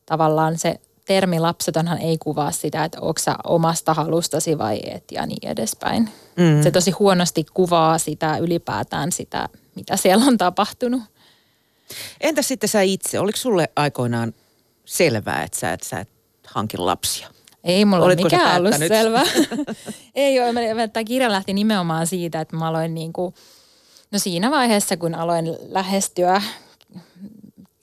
tavallaan 0.05 0.57
se 0.57 0.79
termi 1.09 1.39
lapsetonhan 1.39 1.97
ei 1.97 2.17
kuvaa 2.17 2.51
sitä, 2.51 2.83
että 2.83 3.01
onko 3.01 3.19
sä 3.19 3.35
omasta 3.43 3.93
halustasi 3.93 4.57
vai 4.57 4.79
et 4.83 5.03
ja 5.11 5.25
niin 5.25 5.47
edespäin. 5.47 6.09
Mm. 6.35 6.63
Se 6.63 6.71
tosi 6.71 6.91
huonosti 6.91 7.45
kuvaa 7.53 7.97
sitä 7.97 8.37
ylipäätään 8.37 9.11
sitä, 9.11 9.49
mitä 9.75 9.97
siellä 9.97 10.25
on 10.25 10.37
tapahtunut. 10.37 11.01
Entä 12.21 12.41
sitten 12.41 12.69
sä 12.69 12.81
itse? 12.81 13.19
Oliko 13.19 13.37
sulle 13.37 13.69
aikoinaan 13.75 14.33
selvää, 14.85 15.43
että 15.43 15.59
sä 15.59 15.73
et, 15.73 15.83
sä 15.83 15.99
et 15.99 16.09
hanki 16.47 16.77
lapsia? 16.77 17.27
Ei 17.63 17.85
mulla 17.85 18.05
ole 18.05 18.15
mikään 18.15 18.61
ollut 18.61 18.75
selvä. 18.87 19.21
ei 20.15 20.39
ole. 20.39 20.87
Tämä 20.87 21.03
kirja 21.03 21.31
lähti 21.31 21.53
nimenomaan 21.53 22.07
siitä, 22.07 22.41
että 22.41 22.55
mä 22.55 22.67
aloin 22.67 22.93
niin 22.93 23.13
kuin, 23.13 23.33
no 24.11 24.19
siinä 24.19 24.51
vaiheessa, 24.51 24.97
kun 24.97 25.15
aloin 25.15 25.57
lähestyä 25.69 26.41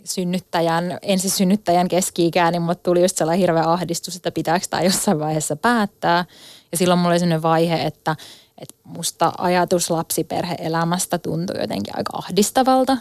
synnyttäjän, 0.07 0.99
ensisynnyttäjän 1.03 1.89
keski-ikää, 1.89 2.51
niin 2.51 2.63
mulle 2.63 2.75
tuli 2.75 3.03
just 3.03 3.17
sellainen 3.17 3.41
hirveä 3.41 3.65
ahdistus, 3.65 4.17
että 4.17 4.33
pitääkö 4.33 4.67
tämä 4.71 4.83
jossain 4.83 5.19
vaiheessa 5.19 5.57
päättää. 5.57 6.25
Ja 6.73 6.79
silloin 6.79 6.99
mulla 6.99 7.11
oli 7.11 7.19
sellainen 7.19 7.43
vaihe, 7.43 7.83
että, 7.83 8.17
että 8.59 8.75
musta 8.85 9.33
ajatus 9.39 9.91
lapsiperhe-elämästä 9.91 11.19
tuntui 11.19 11.61
jotenkin 11.61 11.97
aika 11.97 12.17
ahdistavalta, 12.17 12.97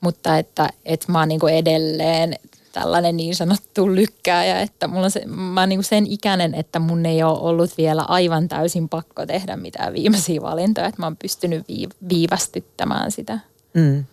mutta 0.00 0.38
että, 0.38 0.68
että 0.84 1.12
mä 1.12 1.18
oon 1.18 1.28
niin 1.28 1.48
edelleen 1.48 2.36
tällainen 2.72 3.16
niin 3.16 3.36
sanottu 3.36 3.94
lykkääjä, 3.94 4.60
että 4.60 4.88
mulla 4.88 5.04
on 5.04 5.10
se, 5.10 5.22
mä 5.26 5.60
oon 5.60 5.68
niin 5.68 5.84
sen 5.84 6.06
ikäinen, 6.06 6.54
että 6.54 6.78
mun 6.78 7.06
ei 7.06 7.22
ole 7.22 7.38
ollut 7.38 7.78
vielä 7.78 8.02
aivan 8.02 8.48
täysin 8.48 8.88
pakko 8.88 9.26
tehdä 9.26 9.56
mitään 9.56 9.92
viimeisiä 9.92 10.42
valintoja, 10.42 10.86
että 10.86 11.02
mä 11.02 11.06
oon 11.06 11.16
pystynyt 11.16 11.64
viivästyttämään 12.08 13.12
sitä. 13.12 13.38
Mm. 13.74 14.04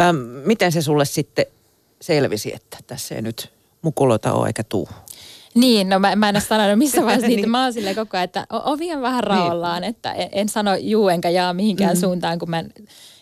Ähm, 0.00 0.16
miten 0.44 0.72
se 0.72 0.82
sulle 0.82 1.04
sitten 1.04 1.46
selvisi, 2.00 2.54
että 2.54 2.78
tässä 2.86 3.14
ei 3.14 3.22
nyt 3.22 3.52
mukulota 3.82 4.32
ole 4.32 4.46
eikä 4.46 4.64
tuu? 4.64 4.88
Niin, 5.54 5.88
no 5.88 5.98
mä, 5.98 6.16
mä 6.16 6.28
en 6.28 6.36
ole 6.36 6.42
sanonut 6.42 6.78
missä 6.78 7.02
vaiheessa 7.04 7.26
niitä. 7.26 7.42
niin. 7.42 7.50
Mä 7.50 7.62
oon 7.62 7.72
silleen 7.72 7.96
koko 7.96 8.16
ajan, 8.16 8.24
että 8.24 8.46
ovi 8.50 8.94
on 8.94 9.02
vähän 9.02 9.24
raollaan, 9.24 9.82
niin. 9.82 9.90
että 9.90 10.12
en, 10.12 10.28
en 10.32 10.48
sano 10.48 10.74
juu 10.74 11.08
enkä 11.08 11.30
jaa 11.30 11.54
mihinkään 11.54 11.90
mm-hmm. 11.90 12.00
suuntaan, 12.00 12.38
kun 12.38 12.50
mä 12.50 12.64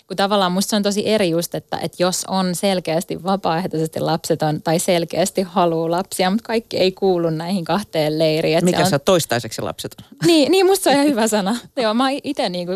kun 0.09 0.17
tavallaan 0.17 0.53
musta 0.53 0.71
se 0.71 0.77
on 0.77 0.83
tosi 0.83 1.09
eri 1.09 1.31
just, 1.31 1.55
että, 1.55 1.79
että 1.83 2.03
jos 2.03 2.25
on 2.29 2.55
selkeästi 2.55 3.23
vapaaehtoisesti 3.23 4.01
lapseton 4.01 4.63
tai 4.63 4.79
selkeästi 4.79 5.43
haluaa 5.43 5.91
lapsia, 5.91 6.31
mutta 6.31 6.47
kaikki 6.47 6.77
ei 6.77 6.93
kuulu 6.93 7.31
näihin 7.31 7.65
kahteen 7.65 8.19
leiriin. 8.19 8.65
Mikä 8.65 8.81
on... 8.81 8.91
sä 8.91 8.99
toistaiseksi 8.99 9.63
lapseton? 9.63 10.07
Niin, 10.27 10.51
niin 10.51 10.67
musta 10.67 10.85
se 10.85 10.91
on 10.91 10.95
ihan 10.95 11.07
hyvä 11.07 11.29
sana. 11.29 11.57
Joo, 11.77 11.95
mä 11.95 12.09
itse 12.25 12.49
niin 12.49 12.69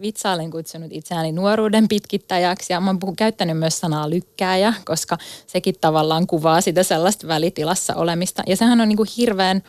vitsailen 0.00 0.50
kutsunut 0.50 0.92
itseäni 0.92 1.32
nuoruuden 1.32 1.88
pitkittäjäksi 1.88 2.72
ja 2.72 2.80
mä 2.80 2.90
oon 2.90 3.16
käyttänyt 3.16 3.58
myös 3.58 3.80
sanaa 3.80 4.10
lykkääjä, 4.10 4.74
koska 4.84 5.18
sekin 5.46 5.74
tavallaan 5.80 6.26
kuvaa 6.26 6.60
sitä 6.60 6.82
sellaista 6.82 7.28
välitilassa 7.28 7.94
olemista. 7.94 8.42
Ja 8.46 8.56
sehän 8.56 8.80
on 8.80 8.88
niin 8.88 8.96
kuin 8.96 9.08
hirveän 9.16 9.62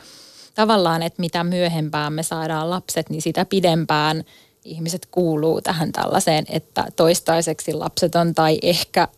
tavallaan, 0.54 1.02
että 1.02 1.20
mitä 1.20 1.44
myöhempään 1.44 2.12
me 2.12 2.22
saadaan 2.22 2.70
lapset, 2.70 3.10
niin 3.10 3.22
sitä 3.22 3.44
pidempään– 3.44 4.24
ihmiset 4.66 5.06
kuuluu 5.10 5.60
tähän 5.60 5.92
tällaiseen, 5.92 6.44
että 6.48 6.84
toistaiseksi 6.96 7.72
lapseton 7.72 8.34
tai 8.34 8.58
ehkä 8.62 9.08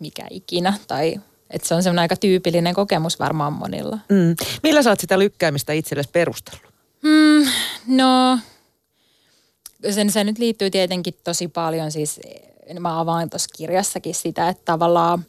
mikä 0.00 0.26
ikinä 0.30 0.74
tai 0.88 1.20
että 1.50 1.68
se 1.68 1.74
on 1.74 1.82
semmoinen 1.82 2.02
aika 2.02 2.16
tyypillinen 2.16 2.74
kokemus 2.74 3.18
varmaan 3.18 3.52
monilla. 3.52 3.98
Mm. 4.08 4.36
Millä 4.62 4.82
sä 4.82 4.90
oot 4.90 5.00
sitä 5.00 5.18
lykkäämistä 5.18 5.72
itsellesi 5.72 6.08
perustellut? 6.12 6.72
Mm, 7.02 7.46
no, 7.86 8.38
sen, 9.90 10.10
se 10.10 10.24
nyt 10.24 10.38
liittyy 10.38 10.70
tietenkin 10.70 11.14
tosi 11.24 11.48
paljon 11.48 11.92
siis, 11.92 12.20
mä 12.80 13.00
avaan 13.00 13.30
tuossa 13.30 13.48
kirjassakin 13.56 14.14
sitä, 14.14 14.48
että 14.48 14.62
tavallaan 14.64 15.24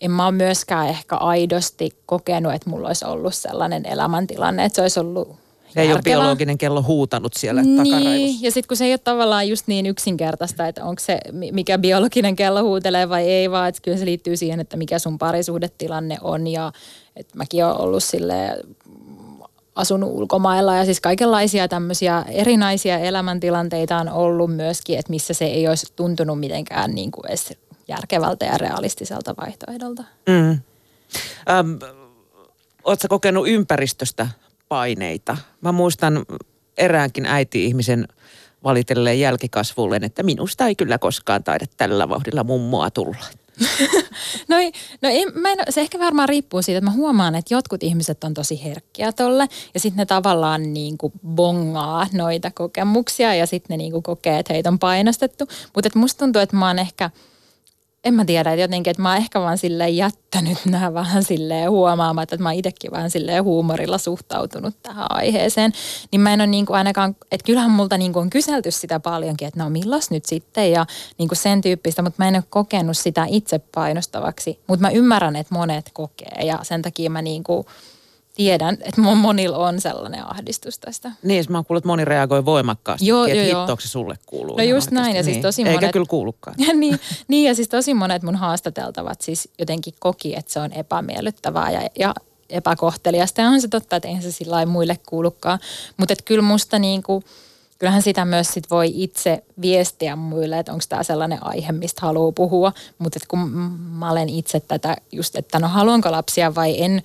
en 0.00 0.10
mä 0.10 0.26
ole 0.26 0.34
myöskään 0.34 0.88
ehkä 0.88 1.16
aidosti 1.16 1.90
kokenut, 2.06 2.54
että 2.54 2.70
mulla 2.70 2.88
olisi 2.88 3.04
ollut 3.04 3.34
sellainen 3.34 3.86
elämäntilanne, 3.86 4.64
että 4.64 4.76
se 4.76 4.82
olisi 4.82 5.00
ollut 5.00 5.45
ei 5.76 5.92
ole 5.92 6.00
biologinen 6.04 6.58
kello 6.58 6.82
huutanut 6.82 7.34
siellä 7.34 7.62
niin, 7.62 7.76
takaraivossa. 7.76 8.44
ja 8.44 8.50
sitten 8.50 8.68
kun 8.68 8.76
se 8.76 8.84
ei 8.84 8.92
ole 8.92 8.98
tavallaan 8.98 9.48
just 9.48 9.66
niin 9.66 9.86
yksinkertaista, 9.86 10.68
että 10.68 10.84
onko 10.84 11.00
se 11.00 11.18
mikä 11.32 11.78
biologinen 11.78 12.36
kello 12.36 12.62
huutelee 12.62 13.08
vai 13.08 13.22
ei, 13.30 13.50
vaan 13.50 13.68
että 13.68 13.82
kyllä 13.82 13.98
se 13.98 14.04
liittyy 14.04 14.36
siihen, 14.36 14.60
että 14.60 14.76
mikä 14.76 14.98
sun 14.98 15.18
parisuhdetilanne 15.18 16.16
on 16.20 16.46
ja 16.46 16.72
että 17.16 17.36
mäkin 17.36 17.64
olen 17.64 17.80
ollut 17.80 18.04
sille 18.04 18.58
asunut 19.74 20.10
ulkomailla 20.10 20.76
ja 20.76 20.84
siis 20.84 21.00
kaikenlaisia 21.00 21.68
tämmöisiä 21.68 22.24
erinäisiä 22.28 22.98
elämäntilanteita 22.98 23.96
on 23.96 24.08
ollut 24.08 24.56
myöskin, 24.56 24.98
että 24.98 25.10
missä 25.10 25.34
se 25.34 25.44
ei 25.44 25.68
olisi 25.68 25.92
tuntunut 25.96 26.40
mitenkään 26.40 26.94
niin 26.94 27.10
kuin 27.10 27.26
edes 27.26 27.54
järkevältä 27.88 28.44
ja 28.44 28.58
realistiselta 28.58 29.34
vaihtoehdolta. 29.40 30.04
Mm. 30.28 30.60
Ähm, 31.50 31.74
Oletko 32.84 33.08
kokenut 33.08 33.48
ympäristöstä 33.48 34.28
paineita. 34.68 35.36
Mä 35.60 35.72
muistan 35.72 36.26
eräänkin 36.78 37.26
äiti-ihmisen 37.26 38.08
valitelleen 38.64 39.20
jälkikasvulleen, 39.20 40.04
että 40.04 40.22
minusta 40.22 40.66
ei 40.66 40.74
kyllä 40.74 40.98
koskaan 40.98 41.44
taida 41.44 41.66
tällä 41.76 42.08
vauhdilla 42.08 42.44
mummoa 42.44 42.90
tulla. 42.90 43.24
no, 44.48 44.56
no 45.02 45.08
ei, 45.08 45.26
mä 45.26 45.52
en, 45.52 45.58
se 45.68 45.80
ehkä 45.80 45.98
varmaan 45.98 46.28
riippuu 46.28 46.62
siitä, 46.62 46.78
että 46.78 46.90
mä 46.90 46.96
huomaan, 46.96 47.34
että 47.34 47.54
jotkut 47.54 47.82
ihmiset 47.82 48.24
on 48.24 48.34
tosi 48.34 48.64
herkkiä 48.64 49.12
tolle 49.12 49.48
ja 49.74 49.80
sitten 49.80 49.96
ne 49.96 50.06
tavallaan 50.06 50.72
niin 50.72 50.98
kuin 50.98 51.12
bongaa 51.26 52.06
noita 52.12 52.50
kokemuksia 52.50 53.34
ja 53.34 53.46
sitten 53.46 53.74
ne 53.74 53.76
niin 53.76 53.92
kuin 53.92 54.02
kokee, 54.02 54.38
että 54.38 54.52
heitä 54.52 54.68
on 54.68 54.78
painostettu. 54.78 55.44
Mutta 55.74 55.90
musta 55.94 56.18
tuntuu, 56.18 56.42
että 56.42 56.56
mä 56.56 56.66
oon 56.66 56.78
ehkä– 56.78 57.10
en 58.06 58.14
mä 58.14 58.24
tiedä, 58.24 58.52
että 58.52 58.62
jotenkin, 58.62 58.90
että 58.90 59.02
mä 59.02 59.08
oon 59.08 59.18
ehkä 59.18 59.40
vaan 59.40 59.58
silleen 59.58 59.96
jättänyt 59.96 60.58
nämä 60.64 60.94
vähän 60.94 61.24
silleen 61.24 61.70
huomaamatta, 61.70 62.34
että 62.34 62.42
mä 62.42 62.52
itsekin 62.52 62.90
vähän 62.90 63.10
silleen 63.10 63.44
huumorilla 63.44 63.98
suhtautunut 63.98 64.74
tähän 64.82 65.06
aiheeseen. 65.08 65.72
Niin 66.12 66.20
mä 66.20 66.32
en 66.32 66.40
ole 66.40 66.46
niin 66.46 66.66
kuin 66.66 66.76
ainakaan, 66.76 67.16
että 67.30 67.44
kyllähän 67.46 67.70
multa 67.70 67.98
niin 67.98 68.12
kuin 68.12 68.22
on 68.22 68.30
kyselty 68.30 68.70
sitä 68.70 69.00
paljonkin, 69.00 69.48
että 69.48 69.62
no 69.62 69.70
millas 69.70 70.10
nyt 70.10 70.24
sitten 70.24 70.72
ja 70.72 70.86
niin 71.18 71.28
kuin 71.28 71.38
sen 71.38 71.60
tyyppistä, 71.60 72.02
mutta 72.02 72.22
mä 72.22 72.28
en 72.28 72.34
ole 72.34 72.44
kokenut 72.50 72.96
sitä 72.96 73.26
itse 73.28 73.58
painostavaksi. 73.58 74.60
Mutta 74.66 74.82
mä 74.82 74.90
ymmärrän, 74.90 75.36
että 75.36 75.54
monet 75.54 75.90
kokee 75.92 76.44
ja 76.44 76.58
sen 76.62 76.82
takia 76.82 77.10
mä 77.10 77.22
niin 77.22 77.44
kuin, 77.44 77.66
tiedän, 78.36 78.78
että 78.80 79.00
monilla 79.00 79.56
on 79.56 79.80
sellainen 79.80 80.30
ahdistus 80.30 80.78
tästä. 80.78 81.10
Niin, 81.22 81.44
mä 81.48 81.58
oon 81.58 81.64
kuullut, 81.66 81.80
että 81.80 81.88
moni 81.88 82.04
reagoi 82.04 82.44
voimakkaasti, 82.44 83.06
Joo, 83.06 83.24
että 83.24 83.42
joo, 83.42 83.60
hittoksi 83.60 83.88
se 83.88 83.92
sulle 83.92 84.18
kuuluu. 84.26 84.56
No 84.56 84.62
just 84.62 84.90
näin, 84.90 85.16
ja 85.16 85.22
siis 85.22 85.34
niin. 85.34 85.42
tosi 85.42 85.62
Eikä 85.62 85.86
monet- 85.86 85.92
kyllä 85.92 86.06
kuulukaan. 86.08 86.56
Ja 86.58 86.74
niin, 86.82 87.00
niin, 87.28 87.48
ja 87.48 87.54
siis 87.54 87.68
tosi 87.68 87.94
monet 87.94 88.22
mun 88.22 88.36
haastateltavat 88.36 89.20
siis 89.20 89.48
jotenkin 89.58 89.94
koki, 89.98 90.36
että 90.36 90.52
se 90.52 90.60
on 90.60 90.72
epämiellyttävää 90.72 91.70
ja, 91.70 91.88
ja 91.98 92.14
epäkohteliasta. 92.50 93.40
Ja 93.40 93.48
on 93.48 93.60
se 93.60 93.68
totta, 93.68 93.96
että 93.96 94.08
eihän 94.08 94.22
se 94.22 94.32
sillä 94.32 94.66
muille 94.66 94.98
kuulukaan. 95.08 95.58
Mutta 95.96 96.14
kyllä 96.24 96.42
musta 96.42 96.78
niinku, 96.78 97.22
kyllähän 97.78 98.02
sitä 98.02 98.24
myös 98.24 98.48
sit 98.48 98.70
voi 98.70 98.92
itse 98.94 99.42
viestiä 99.60 100.16
muille, 100.16 100.58
että 100.58 100.72
onko 100.72 100.84
tämä 100.88 101.02
sellainen 101.02 101.46
aihe, 101.46 101.72
mistä 101.72 102.00
haluaa 102.02 102.32
puhua. 102.32 102.72
Mutta 102.98 103.20
kun 103.28 103.38
mä 103.78 104.10
olen 104.10 104.28
itse 104.28 104.60
tätä 104.60 104.96
just, 105.12 105.36
että 105.36 105.58
no 105.58 105.68
haluanko 105.68 106.12
lapsia 106.12 106.54
vai 106.54 106.82
en 106.82 107.02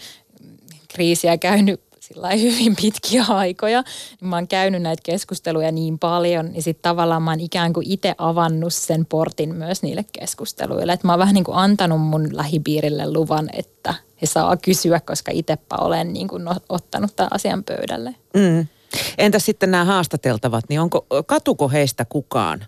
kriisiä 0.93 1.37
käynyt 1.37 1.81
sillä 1.99 2.29
hyvin 2.29 2.75
pitkiä 2.81 3.25
aikoja, 3.27 3.83
niin 4.21 4.29
mä 4.29 4.35
oon 4.35 4.47
käynyt 4.47 4.81
näitä 4.81 5.01
keskusteluja 5.05 5.71
niin 5.71 5.99
paljon, 5.99 6.51
niin 6.51 6.63
sitten 6.63 6.81
tavallaan 6.81 7.23
mä 7.23 7.31
oon 7.31 7.39
ikään 7.39 7.73
kuin 7.73 7.91
itse 7.91 8.15
avannut 8.17 8.73
sen 8.73 9.05
portin 9.05 9.55
myös 9.55 9.83
niille 9.83 10.05
keskusteluille. 10.19 10.93
Että 10.93 11.07
mä 11.07 11.13
oon 11.13 11.19
vähän 11.19 11.33
niin 11.33 11.43
kuin 11.43 11.57
antanut 11.57 12.01
mun 12.01 12.29
lähipiirille 12.31 13.13
luvan, 13.13 13.49
että 13.53 13.93
he 14.21 14.25
saa 14.25 14.57
kysyä, 14.57 14.99
koska 14.99 15.31
itsepä 15.33 15.75
olen 15.75 16.13
niin 16.13 16.27
kuin 16.27 16.43
ottanut 16.69 17.15
tämän 17.15 17.33
asian 17.33 17.63
pöydälle. 17.63 18.15
Mm. 18.33 18.67
Entäs 19.17 19.45
sitten 19.45 19.71
nämä 19.71 19.85
haastateltavat, 19.85 20.65
niin 20.69 20.81
onko, 20.81 21.05
katuko 21.25 21.69
heistä 21.69 22.05
kukaan, 22.05 22.65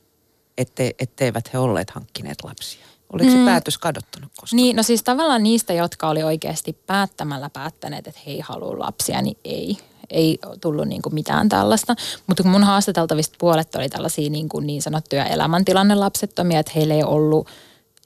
ette, 0.58 0.92
etteivät 1.00 1.54
he 1.54 1.58
olleet 1.58 1.90
hankkineet 1.90 2.38
lapsia? 2.44 2.86
Oliko 3.13 3.32
se 3.32 3.38
Mm. 3.38 3.45
päätös 3.45 3.78
kadottunut 3.78 4.32
koskaan? 4.39 4.58
Niin, 4.58 4.76
no 4.76 4.84
siis 4.84 5.04
tavallaan 5.04 5.43
niistä, 5.43 5.73
jotka 5.73 6.10
oli 6.10 6.23
oikeasti 6.23 6.78
päättämällä 6.88 7.49
päättäneet, 7.49 8.08
että 8.08 8.21
he 8.26 8.32
ei 8.32 8.39
halua 8.39 8.80
lapsia, 8.80 9.21
niin 9.21 9.38
ei. 9.45 9.78
Ei 10.10 10.39
tullut 10.62 10.88
niin 10.88 11.02
kuin 11.02 11.13
mitään 11.13 11.49
tällaista. 11.49 11.95
Mutta 12.28 12.43
kun 12.43 12.52
mun 12.52 12.63
haastateltavista 12.63 13.36
puolet 13.39 13.76
oli 13.76 13.89
tällaisia 13.89 14.30
niin, 14.30 14.49
kuin 14.49 14.67
niin 14.67 14.82
sanottuja 14.82 15.26
elämäntilanne 15.26 15.95
lapsettomia, 15.95 16.60
että 16.60 16.71
heillä 16.76 16.93
ei 16.93 17.04
ollut 17.04 17.47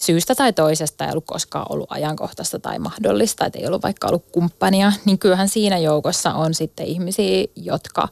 syystä 0.01 0.35
tai 0.35 0.53
toisesta 0.53 1.05
ei 1.05 1.11
ollut 1.11 1.23
koskaan 1.27 1.65
ollut 1.69 1.91
ajankohtaista 1.91 2.59
tai 2.59 2.79
mahdollista, 2.79 3.45
että 3.45 3.59
ei 3.59 3.67
ollut 3.67 3.83
vaikka 3.83 4.07
ollut 4.07 4.25
kumppania, 4.31 4.91
niin 5.05 5.19
kyllähän 5.19 5.49
siinä 5.49 5.77
joukossa 5.77 6.33
on 6.33 6.53
sitten 6.53 6.85
ihmisiä, 6.85 7.45
jotka 7.55 8.07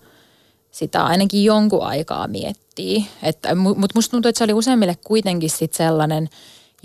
sitä 0.71 1.05
ainakin 1.05 1.43
jonkun 1.43 1.83
aikaa 1.85 2.27
miettii. 2.27 3.05
Että, 3.23 3.55
Mutta 3.55 3.91
musta 3.95 4.11
tuntuu, 4.11 4.29
että 4.29 4.37
se 4.37 4.43
oli 4.43 4.53
useimmille 4.53 4.97
kuitenkin 5.03 5.49
sit 5.49 5.73
sellainen 5.73 6.29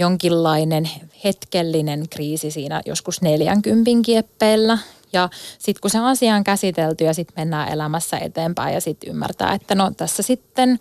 jonkinlainen 0.00 0.90
hetkellinen 1.24 2.08
kriisi 2.08 2.50
siinä 2.50 2.82
joskus 2.86 3.22
40 3.22 3.90
kieppeillä. 4.04 4.78
Ja 5.12 5.28
sitten 5.58 5.80
kun 5.80 5.90
se 5.90 5.98
asia 5.98 6.34
on 6.34 6.44
käsitelty 6.44 7.04
ja 7.04 7.14
sitten 7.14 7.34
mennään 7.36 7.72
elämässä 7.72 8.18
eteenpäin 8.18 8.74
ja 8.74 8.80
sitten 8.80 9.10
ymmärtää, 9.10 9.52
että 9.52 9.74
no 9.74 9.90
tässä 9.96 10.22
sitten 10.22 10.78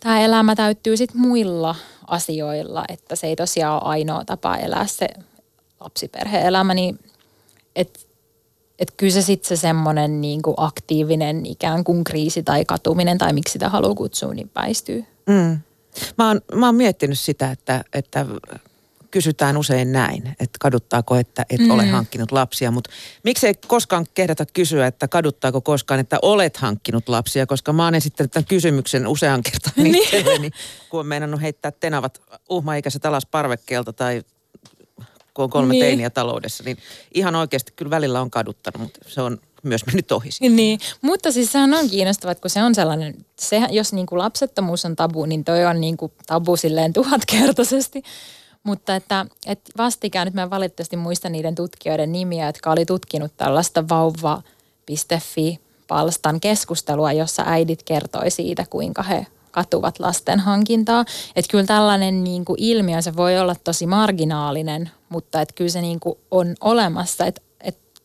tämä 0.00 0.20
elämä 0.20 0.54
täyttyy 0.54 0.96
sitten 0.96 1.20
muilla 1.20 1.74
asioilla, 2.06 2.84
että 2.88 3.16
se 3.16 3.26
ei 3.26 3.36
tosiaan 3.36 3.74
ole 3.74 3.90
ainoa 3.90 4.24
tapa 4.24 4.56
elää 4.56 4.86
se 4.86 5.08
lapsiperhe-elämä, 5.80 6.74
niin 6.74 6.98
että 7.76 8.00
et 8.78 8.92
kyllä 8.96 9.12
se 9.12 9.22
sitten 9.22 9.48
se 9.48 9.60
semmoinen 9.60 10.20
niinku 10.20 10.54
aktiivinen 10.56 11.46
ikään 11.46 11.84
kuin 11.84 12.04
kriisi 12.04 12.42
tai 12.42 12.64
katuminen 12.64 13.18
tai 13.18 13.32
miksi 13.32 13.52
sitä 13.52 13.68
haluaa 13.68 13.94
kutsua, 13.94 14.34
niin 14.34 14.50
väistyy. 14.54 15.04
Mm. 15.26 15.58
Mä, 16.18 16.28
oon, 16.28 16.40
mä 16.54 16.66
oon 16.66 16.74
miettinyt 16.74 17.18
sitä, 17.18 17.50
että, 17.50 17.84
että 17.92 18.26
kysytään 19.10 19.56
usein 19.56 19.92
näin, 19.92 20.22
että 20.28 20.58
kaduttaako, 20.60 21.16
että 21.16 21.46
et 21.50 21.60
mm. 21.60 21.70
ole 21.70 21.86
hankkinut 21.86 22.32
lapsia, 22.32 22.70
mutta 22.70 22.90
miksei 23.22 23.54
koskaan 23.66 24.06
kehdata 24.14 24.46
kysyä, 24.46 24.86
että 24.86 25.08
kaduttaako 25.08 25.60
koskaan, 25.60 26.00
että 26.00 26.18
olet 26.22 26.56
hankkinut 26.56 27.08
lapsia, 27.08 27.46
koska 27.46 27.72
mä 27.72 27.84
oon 27.84 27.94
esittänyt 27.94 28.32
tämän 28.32 28.46
kysymyksen 28.46 29.06
usean 29.06 29.42
kertaan 29.42 29.86
itselleni, 29.96 30.50
kun 30.88 31.00
on 31.00 31.06
meinannut 31.06 31.40
heittää 31.40 31.70
tenavat 31.70 32.22
uhmaikäiset 32.48 33.06
alas 33.06 33.26
parvekkeelta 33.26 33.92
tai 33.92 34.22
kun 35.34 35.44
on 35.44 35.50
kolme 35.50 35.72
Niin. 35.72 35.80
niin. 35.80 35.90
teiniä 35.90 36.10
taloudessa, 36.10 36.64
niin 36.64 36.78
ihan 37.14 37.34
oikeasti 37.34 37.72
kyllä 37.76 37.90
välillä 37.90 38.20
on 38.20 38.30
kaduttanut, 38.30 38.80
mutta 38.80 39.00
se 39.06 39.20
on 39.20 39.38
myös 39.66 39.86
mennyt 39.92 40.12
ohi. 40.12 40.28
Niin, 40.40 40.80
mutta 41.02 41.32
siis 41.32 41.52
sehän 41.52 41.74
on 41.74 41.90
kiinnostavaa, 41.90 42.34
kun 42.34 42.50
se 42.50 42.62
on 42.62 42.74
sellainen, 42.74 43.14
sehän, 43.38 43.74
jos 43.74 43.92
niin 43.92 44.06
kuin 44.06 44.18
lapsettomuus 44.18 44.84
on 44.84 44.96
tabu, 44.96 45.24
niin 45.24 45.44
toi 45.44 45.66
on 45.66 45.80
niin 45.80 45.96
kuin 45.96 46.12
tabu 46.26 46.56
silleen 46.56 46.92
tuhatkertaisesti. 46.92 48.02
Mutta 48.62 48.96
että, 48.96 49.26
että 49.46 49.72
vastikään, 49.78 50.26
nyt 50.26 50.34
mä 50.34 50.42
en 50.42 50.50
valitettavasti 50.50 50.96
muista 50.96 51.28
niiden 51.28 51.54
tutkijoiden 51.54 52.12
nimiä, 52.12 52.46
jotka 52.46 52.70
oli 52.70 52.86
tutkinut 52.86 53.32
tällaista 53.36 53.88
vauva.fi-palstan 53.88 56.40
keskustelua, 56.40 57.12
jossa 57.12 57.42
äidit 57.46 57.82
kertoi 57.82 58.30
siitä, 58.30 58.64
kuinka 58.70 59.02
he 59.02 59.26
katuvat 59.56 59.98
lasten 59.98 60.40
hankintaa. 60.40 61.04
Että 61.36 61.50
kyllä 61.50 61.64
tällainen 61.64 62.24
niin 62.24 62.44
kuin 62.44 62.56
ilmiö, 62.60 63.02
se 63.02 63.16
voi 63.16 63.38
olla 63.38 63.56
tosi 63.64 63.86
marginaalinen, 63.86 64.90
mutta 65.08 65.40
että 65.40 65.54
kyllä 65.54 65.70
se 65.70 65.80
niin 65.80 66.00
kuin 66.00 66.18
on 66.30 66.54
olemassa, 66.60 67.26
että 67.26 67.42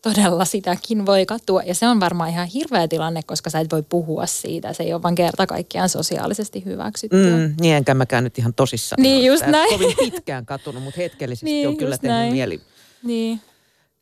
todella 0.01 0.45
sitäkin 0.45 1.05
voi 1.05 1.25
katua. 1.25 1.61
Ja 1.63 1.75
se 1.75 1.87
on 1.87 1.99
varmaan 1.99 2.29
ihan 2.29 2.47
hirveä 2.47 2.87
tilanne, 2.87 3.21
koska 3.25 3.49
sä 3.49 3.59
et 3.59 3.71
voi 3.71 3.83
puhua 3.83 4.25
siitä. 4.25 4.73
Se 4.73 4.83
ei 4.83 4.93
ole 4.93 5.03
vaan 5.03 5.15
kerta 5.15 5.47
kaikkiaan 5.47 5.89
sosiaalisesti 5.89 6.65
hyväksyttyä. 6.65 7.37
Mm, 7.37 7.55
niin 7.61 7.75
enkä 7.75 7.93
mäkään 7.93 8.23
nyt 8.23 8.37
ihan 8.37 8.53
tosissaan. 8.53 9.01
Niin, 9.03 9.25
just 9.25 9.45
näin. 9.45 9.69
Kovin 9.69 9.95
pitkään 9.99 10.45
katunut, 10.45 10.83
mutta 10.83 11.01
hetkellisesti 11.01 11.45
Niin, 11.45 11.67
on 11.67 11.77
kyllä 11.77 11.97
tehnyt 11.97 12.17
näin. 12.17 12.33
mieli 12.33 12.61
Niin. 13.03 13.41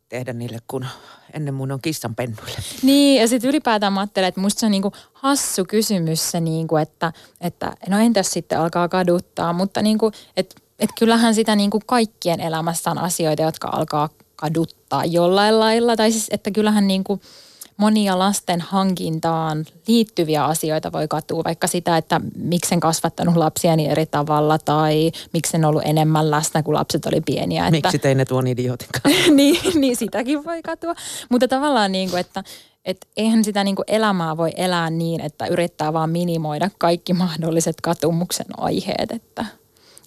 tehdä 0.09 0.33
niille, 0.33 0.59
kun 0.67 0.85
ennen 1.33 1.53
mun 1.53 1.71
on 1.71 1.81
kissanpennuille. 1.81 2.57
Niin, 2.83 3.21
ja 3.21 3.27
sitten 3.27 3.49
ylipäätään 3.49 3.93
mä 3.93 3.99
ajattelen, 3.99 4.27
että 4.27 4.41
musta 4.41 4.59
se 4.59 4.65
on 4.65 4.71
niinku 4.71 4.91
hassu 5.13 5.65
kysymys 5.65 6.31
se, 6.31 6.39
niinku, 6.39 6.77
että, 6.77 7.13
että 7.41 7.73
no 7.89 7.99
entäs 7.99 8.31
sitten 8.31 8.59
alkaa 8.59 8.89
kaduttaa, 8.89 9.53
mutta 9.53 9.81
niinku, 9.81 10.11
että 10.37 10.55
et 10.79 10.89
kyllähän 10.99 11.35
sitä 11.35 11.55
niinku 11.55 11.79
kaikkien 11.85 12.39
elämässä 12.39 12.91
on 12.91 12.97
asioita, 12.97 13.43
jotka 13.43 13.69
alkaa 13.71 14.09
kaduttaa 14.39 15.05
jollain 15.05 15.59
lailla. 15.59 15.95
Tai 15.95 16.11
siis, 16.11 16.27
että 16.31 16.51
kyllähän 16.51 16.87
niinku 16.87 17.21
monia 17.77 18.19
lasten 18.19 18.61
hankintaan 18.61 19.65
liittyviä 19.87 20.45
asioita 20.45 20.91
voi 20.91 21.07
katua, 21.07 21.43
vaikka 21.43 21.67
sitä, 21.67 21.97
että 21.97 22.21
miksi 22.35 22.73
en 22.75 22.79
kasvattanut 22.79 23.35
lapsiani 23.35 23.87
eri 23.87 24.05
tavalla 24.05 24.57
tai 24.57 25.11
miksi 25.33 25.57
en 25.57 25.65
ollut 25.65 25.83
enemmän 25.85 26.31
läsnä, 26.31 26.63
kun 26.63 26.73
lapset 26.73 27.05
oli 27.05 27.21
pieniä. 27.21 27.67
Että, 27.67 27.71
Miksi 27.71 27.99
tein 27.99 28.17
ne 28.17 28.25
tuon 28.25 28.47
idiotin 28.47 28.87
niin, 29.35 29.59
niin 29.75 29.95
sitäkin 29.95 30.45
voi 30.45 30.61
katua. 30.61 30.95
Mutta 31.29 31.47
tavallaan 31.47 31.91
niin 31.91 32.09
kuin, 32.09 32.19
että 32.19 32.43
et 32.85 33.07
eihän 33.17 33.43
sitä 33.43 33.63
niin 33.63 33.75
kuin 33.75 33.85
elämää 33.87 34.37
voi 34.37 34.51
elää 34.57 34.89
niin, 34.89 35.21
että 35.21 35.45
yrittää 35.45 35.93
vaan 35.93 36.09
minimoida 36.09 36.69
kaikki 36.77 37.13
mahdolliset 37.13 37.81
katumuksen 37.81 38.47
aiheet. 38.57 39.11
Että 39.11 39.45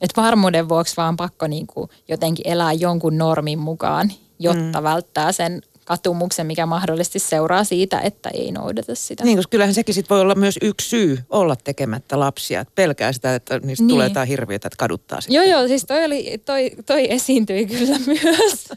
et 0.02 0.10
varmuuden 0.16 0.68
vuoksi 0.68 0.96
vaan 0.96 1.16
pakko 1.16 1.46
niin 1.46 1.66
kuin 1.66 1.90
jotenkin 2.08 2.48
elää 2.48 2.72
jonkun 2.72 3.18
normin 3.18 3.58
mukaan, 3.58 4.12
jotta 4.38 4.80
mm. 4.80 4.84
välttää 4.84 5.32
sen 5.32 5.62
katumuksen, 5.84 6.46
mikä 6.46 6.66
mahdollisesti 6.66 7.18
seuraa 7.18 7.64
siitä, 7.64 8.00
että 8.00 8.30
ei 8.34 8.52
noudata 8.52 8.94
sitä. 8.94 9.24
Niin, 9.24 9.38
koska 9.38 9.50
kyllähän 9.50 9.74
sekin 9.74 9.94
sit 9.94 10.10
voi 10.10 10.20
olla 10.20 10.34
myös 10.34 10.58
yksi 10.62 10.88
syy 10.88 11.18
olla 11.30 11.56
tekemättä 11.56 12.20
lapsia. 12.20 12.60
Että 12.60 12.72
pelkää 12.74 13.12
sitä, 13.12 13.34
että 13.34 13.54
niistä 13.54 13.66
Niin. 13.66 13.76
niin. 13.76 13.94
tulee 13.94 14.08
jotain 14.08 14.28
hirviötä, 14.28 14.68
että 14.68 14.76
kaduttaa 14.78 15.20
sitä. 15.20 15.34
Joo, 15.34 15.44
joo, 15.44 15.68
siis 15.68 15.84
toi, 15.84 16.04
oli, 16.04 16.42
toi, 16.44 16.70
toi 16.86 17.12
esiintyi 17.12 17.66
kyllä 17.66 17.98
myös. 18.06 18.68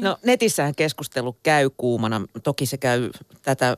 No 0.00 0.16
netissähän 0.24 0.74
keskustelu 0.74 1.36
käy 1.42 1.70
kuumana. 1.76 2.20
Toki 2.42 2.66
se 2.66 2.76
käy 2.76 3.10
tätä 3.42 3.76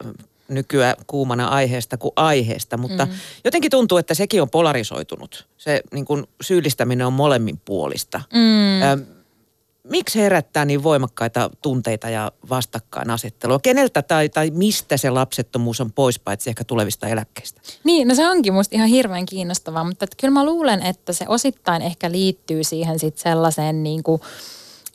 nykyään 0.54 0.96
kuumana 1.06 1.48
aiheesta 1.48 1.96
kuin 1.96 2.12
aiheesta, 2.16 2.76
mutta 2.76 3.06
mm. 3.06 3.12
jotenkin 3.44 3.70
tuntuu, 3.70 3.98
että 3.98 4.14
sekin 4.14 4.42
on 4.42 4.50
polarisoitunut. 4.50 5.48
Se 5.58 5.82
niin 5.92 6.04
kun 6.04 6.26
syyllistäminen 6.40 7.06
on 7.06 7.12
molemmin 7.12 7.60
puolista. 7.64 8.20
Mm. 8.32 8.82
Ö, 8.82 8.98
miksi 9.84 10.18
herättää 10.18 10.64
niin 10.64 10.82
voimakkaita 10.82 11.50
tunteita 11.62 12.08
ja 12.08 12.32
vastakkainasettelua? 12.50 13.58
Keneltä 13.58 14.02
tai, 14.02 14.28
tai 14.28 14.50
mistä 14.50 14.96
se 14.96 15.10
lapsettomuus 15.10 15.80
on 15.80 15.92
pois, 15.92 16.18
paitsi 16.18 16.50
ehkä 16.50 16.64
tulevista 16.64 17.08
eläkkeistä? 17.08 17.60
Niin, 17.84 18.08
no 18.08 18.14
se 18.14 18.28
onkin 18.28 18.52
musta 18.52 18.76
ihan 18.76 18.88
hirveän 18.88 19.26
kiinnostavaa, 19.26 19.84
mutta 19.84 20.06
kyllä 20.20 20.32
mä 20.32 20.44
luulen, 20.44 20.82
että 20.82 21.12
se 21.12 21.24
osittain 21.28 21.82
ehkä 21.82 22.10
liittyy 22.10 22.64
siihen 22.64 22.98
sit 22.98 23.18
sellaiseen 23.18 23.82
niin 23.82 24.02
kuin, 24.02 24.20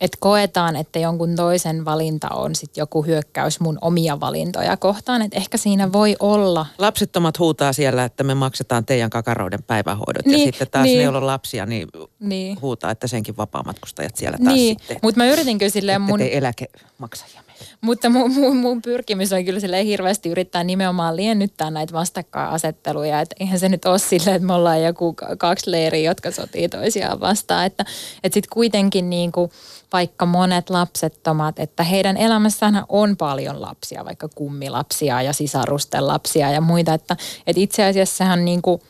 että 0.01 0.17
koetaan, 0.19 0.75
että 0.75 0.99
jonkun 0.99 1.35
toisen 1.35 1.85
valinta 1.85 2.27
on 2.29 2.55
sitten 2.55 2.81
joku 2.81 3.01
hyökkäys 3.01 3.59
mun 3.59 3.77
omia 3.81 4.19
valintoja 4.19 4.77
kohtaan. 4.77 5.21
Että 5.21 5.37
ehkä 5.37 5.57
siinä 5.57 5.93
voi 5.93 6.15
olla. 6.19 6.65
Lapsettomat 6.77 7.39
huutaa 7.39 7.73
siellä, 7.73 8.03
että 8.03 8.23
me 8.23 8.33
maksetaan 8.33 8.85
teidän 8.85 9.09
kakaroiden 9.09 9.63
päivähoidot. 9.63 10.25
Niin, 10.25 10.39
ja 10.39 10.45
sitten 10.45 10.67
taas 10.71 10.83
niin. 10.83 10.97
ne, 10.97 11.03
joilla 11.03 11.19
on 11.19 11.27
lapsia, 11.27 11.65
niin, 11.65 11.87
niin 12.19 12.61
huutaa, 12.61 12.91
että 12.91 13.07
senkin 13.07 13.37
vapaamatkustajat 13.37 14.15
siellä 14.15 14.37
taas 14.37 14.53
niin. 14.53 14.77
sitten. 14.79 14.99
Mutta 15.01 15.17
mä 15.17 15.25
yritin 15.25 15.57
kyllä 15.57 15.71
silleen 15.71 16.01
mun... 16.01 16.19
Te 16.19 16.29
eläkemaksajia. 16.37 17.47
Mutta 17.81 18.09
mun, 18.09 18.31
mun, 18.33 18.57
mun 18.57 18.81
pyrkimys 18.81 19.33
on 19.33 19.45
kyllä 19.45 19.59
sille 19.59 19.85
hirveästi 19.85 20.29
yrittää 20.29 20.63
nimenomaan 20.63 21.15
liennyttää 21.15 21.71
näitä 21.71 21.93
vastakkainasetteluja. 21.93 23.21
Että 23.21 23.35
eihän 23.39 23.59
se 23.59 23.69
nyt 23.69 23.85
ole 23.85 23.99
silleen, 23.99 24.35
että 24.35 24.47
me 24.47 24.53
ollaan 24.53 24.83
joku 24.83 25.15
kaksi 25.37 25.71
leiriä, 25.71 26.09
jotka 26.09 26.31
sotii 26.31 26.69
toisiaan 26.69 27.19
vastaan. 27.19 27.65
Että, 27.65 27.85
että 28.23 28.33
sitten 28.33 28.53
kuitenkin 28.53 29.09
niin 29.09 29.31
kuin, 29.31 29.51
vaikka 29.93 30.25
monet 30.25 30.69
lapsettomat, 30.69 31.59
että 31.59 31.83
heidän 31.83 32.17
elämässään 32.17 32.83
on 32.89 33.17
paljon 33.17 33.61
lapsia, 33.61 34.05
vaikka 34.05 34.29
kummilapsia 34.35 35.21
ja 35.21 35.33
sisarusten 35.33 36.07
lapsia 36.07 36.51
ja 36.51 36.61
muita. 36.61 36.93
Että, 36.93 37.17
että 37.47 37.61
itse 37.61 37.85
asiassa 37.85 38.17
sehän 38.17 38.45
niin 38.45 38.61
kuin, 38.61 38.81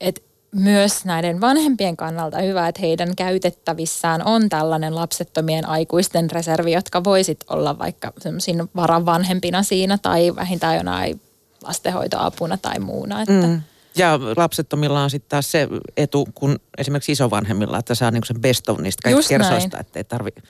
että 0.00 0.20
myös 0.54 1.04
näiden 1.04 1.40
vanhempien 1.40 1.96
kannalta 1.96 2.38
hyvä, 2.38 2.68
että 2.68 2.80
heidän 2.80 3.16
käytettävissään 3.16 4.26
on 4.26 4.48
tällainen 4.48 4.94
lapsettomien 4.94 5.68
aikuisten 5.68 6.30
reservi, 6.30 6.72
jotka 6.72 7.04
voisit 7.04 7.44
olla 7.50 7.78
vaikka 7.78 8.12
semmoisin 8.18 8.68
varan 8.76 9.06
vanhempina 9.06 9.62
siinä 9.62 9.98
tai 9.98 10.36
vähintään 10.36 10.76
jonain 10.76 11.20
lastenhoitoapuna 11.62 12.56
tai 12.56 12.78
muuna. 12.78 13.22
Että. 13.22 13.46
Mm. 13.46 13.60
Ja 13.96 14.20
lapsettomilla 14.36 15.02
on 15.02 15.10
sitten 15.10 15.28
taas 15.28 15.50
se 15.50 15.68
etu, 15.96 16.28
kun 16.34 16.60
esimerkiksi 16.78 17.12
isovanhemmilla, 17.12 17.78
että 17.78 17.94
saa 17.94 18.10
niinku 18.10 18.26
sen 18.26 18.40
best 18.40 18.68
of 18.68 18.78
niistä 18.78 19.02
kaikista 19.02 19.28
kersoista, 19.28 19.78
että 19.78 19.98
ei 19.98 20.04
tarvitse 20.04 20.42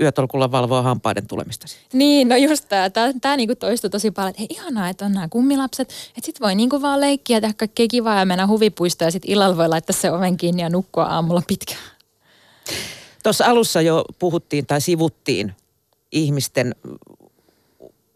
yötolkulla 0.00 0.50
valvoa 0.50 0.82
hampaiden 0.82 1.26
tulemista. 1.26 1.66
Niin, 1.92 2.28
no 2.28 2.36
just 2.36 2.68
tämä. 2.68 2.90
Tämä, 2.90 3.12
tämä 3.20 3.36
niinku 3.36 3.54
toistuu 3.54 3.90
tosi 3.90 4.10
paljon, 4.10 4.30
että 4.30 4.40
hei 4.40 4.46
ihanaa, 4.50 4.88
että 4.88 5.04
on 5.04 5.12
nämä 5.12 5.28
kummilapset. 5.28 5.88
Että 5.90 6.26
sit 6.26 6.40
voi 6.40 6.54
niinku 6.54 6.82
vaan 6.82 7.00
leikkiä, 7.00 7.40
tehdä 7.40 7.54
kaikkea 7.56 7.86
kivaa 7.88 8.18
ja 8.18 8.24
mennä 8.24 8.46
huvipuistoon 8.46 9.06
ja 9.06 9.10
sitten 9.10 9.30
illalla 9.30 9.56
voi 9.56 9.68
laittaa 9.68 9.96
se 9.96 10.10
oven 10.10 10.36
kiinni 10.36 10.62
ja 10.62 10.68
nukkua 10.68 11.04
aamulla 11.04 11.42
pitkään. 11.46 11.80
Tuossa 13.22 13.44
alussa 13.44 13.82
jo 13.82 14.04
puhuttiin 14.18 14.66
tai 14.66 14.80
sivuttiin 14.80 15.54
ihmisten 16.12 16.74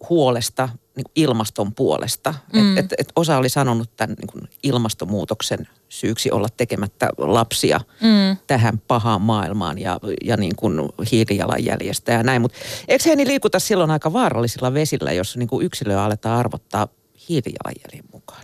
huolesta 0.09 0.69
niin 1.01 1.05
kuin 1.15 1.25
ilmaston 1.25 1.75
puolesta. 1.75 2.35
Mm. 2.53 2.77
Et, 2.77 2.85
et, 2.85 2.93
et 2.99 3.13
osa 3.17 3.37
oli 3.37 3.49
sanonut 3.49 3.91
tämän 3.97 4.17
niin 4.21 4.29
kuin 4.33 4.49
ilmastonmuutoksen 4.63 5.69
syyksi 5.89 6.31
olla 6.31 6.49
tekemättä 6.57 7.09
lapsia 7.19 7.81
mm. 8.01 8.37
tähän 8.47 8.79
pahaan 8.89 9.23
maailmaan 9.23 9.79
ja, 9.79 10.01
ja 10.25 10.37
niin 10.37 10.57
kuin 10.57 10.89
hiilijalanjäljestä 11.13 12.13
ja 12.13 12.23
näin. 12.23 12.43
Mutta 12.43 12.59
eikö 12.89 13.05
he 13.07 13.17
niin 13.17 13.29
liikuta 13.29 13.59
silloin 13.59 13.91
aika 13.91 14.13
vaarallisilla 14.13 14.75
vesillä, 14.75 15.13
jos 15.13 15.37
niin 15.37 15.49
kuin 15.49 15.67
yksilöä 15.67 16.05
aletaan 16.05 16.39
arvottaa 16.39 16.89
hiilijalanjäljen 17.29 18.05
mukaan? 18.13 18.43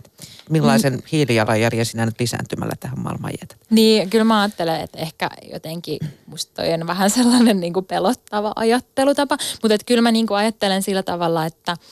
Millaisen 0.49 0.93
mm. 0.93 1.01
hiilijalanjäljen 1.11 1.85
sinä 1.85 2.05
nyt 2.05 2.19
lisääntymällä 2.19 2.73
tähän 2.79 2.99
maailmaan 2.99 3.33
jätät? 3.41 3.57
Niin, 3.69 4.09
kyllä 4.09 4.25
mä 4.25 4.41
ajattelen, 4.41 4.81
että 4.81 4.97
ehkä 4.97 5.29
jotenkin 5.51 5.99
musta 6.25 6.53
toi 6.53 6.73
on 6.73 6.87
vähän 6.87 7.09
sellainen 7.09 7.59
niin 7.59 7.73
kuin 7.73 7.85
pelottava 7.85 8.53
ajattelutapa. 8.55 9.37
Mutta 9.63 9.77
kyllä 9.85 10.01
mä 10.01 10.11
niin 10.11 10.27
kuin 10.27 10.37
ajattelen 10.37 10.83
sillä 10.83 11.03
tavalla, 11.03 11.45
että– 11.45 11.75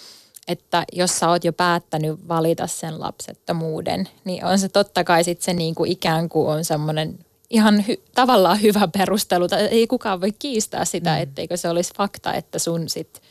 että 0.47 0.85
jos 0.93 1.19
sä 1.19 1.29
oot 1.29 1.43
jo 1.43 1.53
päättänyt 1.53 2.27
valita 2.27 2.67
sen 2.67 2.99
lapsettomuuden, 2.99 4.09
niin 4.25 4.45
on 4.45 4.59
se 4.59 4.69
totta 4.69 5.03
kai 5.03 5.23
sitten 5.23 5.45
se 5.45 5.53
niin 5.53 5.75
kuin 5.75 5.91
ikään 5.91 6.29
kuin 6.29 6.47
on 6.47 6.65
semmoinen 6.65 7.19
ihan 7.49 7.87
hy, 7.87 7.97
tavallaan 8.15 8.61
hyvä 8.61 8.87
perustelu. 8.97 9.47
Ei 9.71 9.87
kukaan 9.87 10.21
voi 10.21 10.31
kiistää 10.31 10.85
sitä, 10.85 11.15
mm. 11.15 11.21
etteikö 11.21 11.57
se 11.57 11.69
olisi 11.69 11.93
fakta, 11.97 12.33
että 12.33 12.59
sun 12.59 12.89
sit 12.89 13.21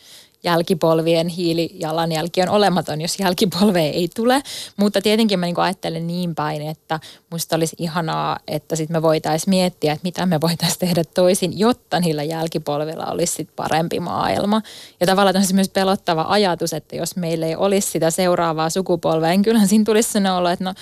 jälkipolvien 0.44 1.28
hiilijalanjälki 1.28 2.42
on 2.42 2.48
olematon, 2.48 3.00
jos 3.00 3.18
jälkipolvea 3.20 3.82
ei 3.82 4.08
tule. 4.14 4.42
Mutta 4.76 5.02
tietenkin 5.02 5.38
mä 5.38 5.46
niin 5.46 5.58
ajattelen 5.58 6.06
niin 6.06 6.34
päin, 6.34 6.62
että 6.62 7.00
musta 7.30 7.56
olisi 7.56 7.76
ihanaa, 7.78 8.38
että 8.48 8.76
sitten 8.76 8.96
me 8.96 9.02
voitaisiin 9.02 9.50
miettiä, 9.50 9.92
että 9.92 10.04
mitä 10.04 10.26
me 10.26 10.40
voitaisiin 10.40 10.78
tehdä 10.78 11.04
toisin, 11.04 11.58
jotta 11.58 12.00
niillä 12.00 12.22
jälkipolvilla 12.22 13.06
olisi 13.06 13.34
sit 13.34 13.48
parempi 13.56 14.00
maailma. 14.00 14.62
Ja 15.00 15.06
tavallaan 15.06 15.36
on 15.36 15.42
myös 15.52 15.68
pelottava 15.68 16.26
ajatus, 16.28 16.72
että 16.72 16.96
jos 16.96 17.16
meillä 17.16 17.46
ei 17.46 17.56
olisi 17.56 17.90
sitä 17.90 18.10
seuraavaa 18.10 18.70
sukupolvea, 18.70 19.30
niin 19.30 19.42
kyllähän 19.42 19.68
siinä 19.68 19.84
tulisi 19.84 20.12
sellainen 20.12 20.32
olo, 20.32 20.48
että 20.48 20.64
no 20.64 20.74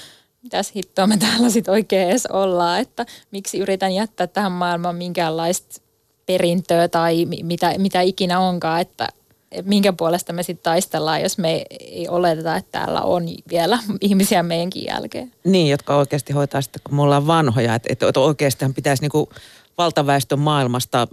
mitäs 0.43 0.73
hittoa 0.77 1.07
me 1.07 1.17
täällä 1.17 1.51
sitten 1.51 1.73
oikein 1.73 2.09
edes 2.09 2.27
ollaan, 2.27 2.81
että 2.81 3.07
miksi 3.31 3.59
yritän 3.59 3.93
jättää 3.93 4.27
tähän 4.27 4.53
maailmaan 4.53 4.97
minkäänlaista 4.97 5.83
perintöä 6.27 6.89
tai 6.89 7.27
mitä, 7.43 7.75
mitä 7.79 8.01
ikinä 8.01 8.41
onkaan, 8.41 8.81
että 8.81 9.09
minkä 9.65 9.93
puolesta 9.93 10.33
me 10.33 10.43
sitten 10.43 10.63
taistellaan, 10.63 11.23
jos 11.23 11.39
me 11.39 11.65
ei 11.71 12.09
oleteta, 12.09 12.57
että 12.57 12.79
täällä 12.79 13.01
on 13.01 13.25
vielä 13.51 13.79
ihmisiä 14.01 14.43
meidänkin 14.43 14.85
jälkeen. 14.85 15.33
Niin, 15.45 15.69
jotka 15.71 15.97
oikeasti 15.97 16.33
hoitaa 16.33 16.63
sitten, 16.63 16.83
kun 16.85 16.97
me 16.97 17.03
ollaan 17.03 17.27
vanhoja, 17.27 17.75
että, 17.75 17.89
että 17.93 18.21
oikeastihan 18.21 18.75
pitäisi 18.75 19.03
niinku 19.03 19.29
valtaväestön 19.83 20.39
maailmasta 20.39 21.09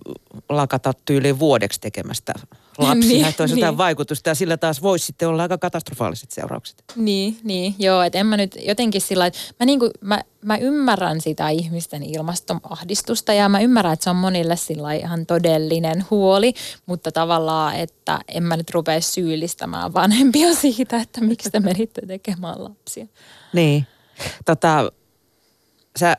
lakata 0.50 0.94
tyyliin 1.06 1.40
vuodeksi 1.40 1.82
tekemästä 1.82 2.34
lapsia, 2.78 3.10
niin, 3.10 3.26
että 3.26 3.44
olisi 3.44 3.56
niin. 3.56 3.78
vaikutusta 3.78 4.30
ja 4.30 4.36
sillä 4.36 4.58
taas 4.58 4.82
voisi 4.82 5.06
sitten 5.06 5.28
olla 5.28 5.42
aika 5.42 5.58
katastrofaaliset 5.58 6.32
seuraukset. 6.32 6.84
Niin, 6.96 7.38
niin 7.44 7.76
joo, 7.80 8.02
että 8.02 8.20
en 8.20 8.26
mä 8.26 8.38
nyt 8.38 8.58
jotenkin 8.66 9.02
sillä 9.02 9.26
että 9.26 9.40
mä, 9.60 9.66
niinku, 9.66 9.90
mä, 10.02 10.22
mä 10.42 10.58
ymmärrän 10.58 11.22
sitä 11.22 11.50
ihmisten 11.50 12.04
ilmastoahdistusta 12.04 13.34
ja 13.34 13.50
mä 13.50 13.60
ymmärrän, 13.60 13.94
että 13.94 14.04
se 14.04 14.10
on 14.10 14.16
monille 14.16 14.56
sillä 14.56 14.94
ihan 14.94 15.26
todellinen 15.26 16.06
huoli, 16.12 16.54
mutta 16.86 17.12
tavallaan, 17.12 17.76
että 17.76 18.20
en 18.28 18.44
mä 18.44 18.58
nyt 18.58 18.70
rupea 18.70 19.02
syyllistämään 19.02 19.94
vanhempia 19.94 20.56
siitä, 20.62 20.98
että 20.98 21.22
miksi 21.22 21.50
te 21.50 21.60
menitte 21.60 22.02
tekemään 22.08 22.64
lapsia. 22.64 23.08
Niin, 23.54 23.88
tota, 24.46 24.92
sä 26.00 26.18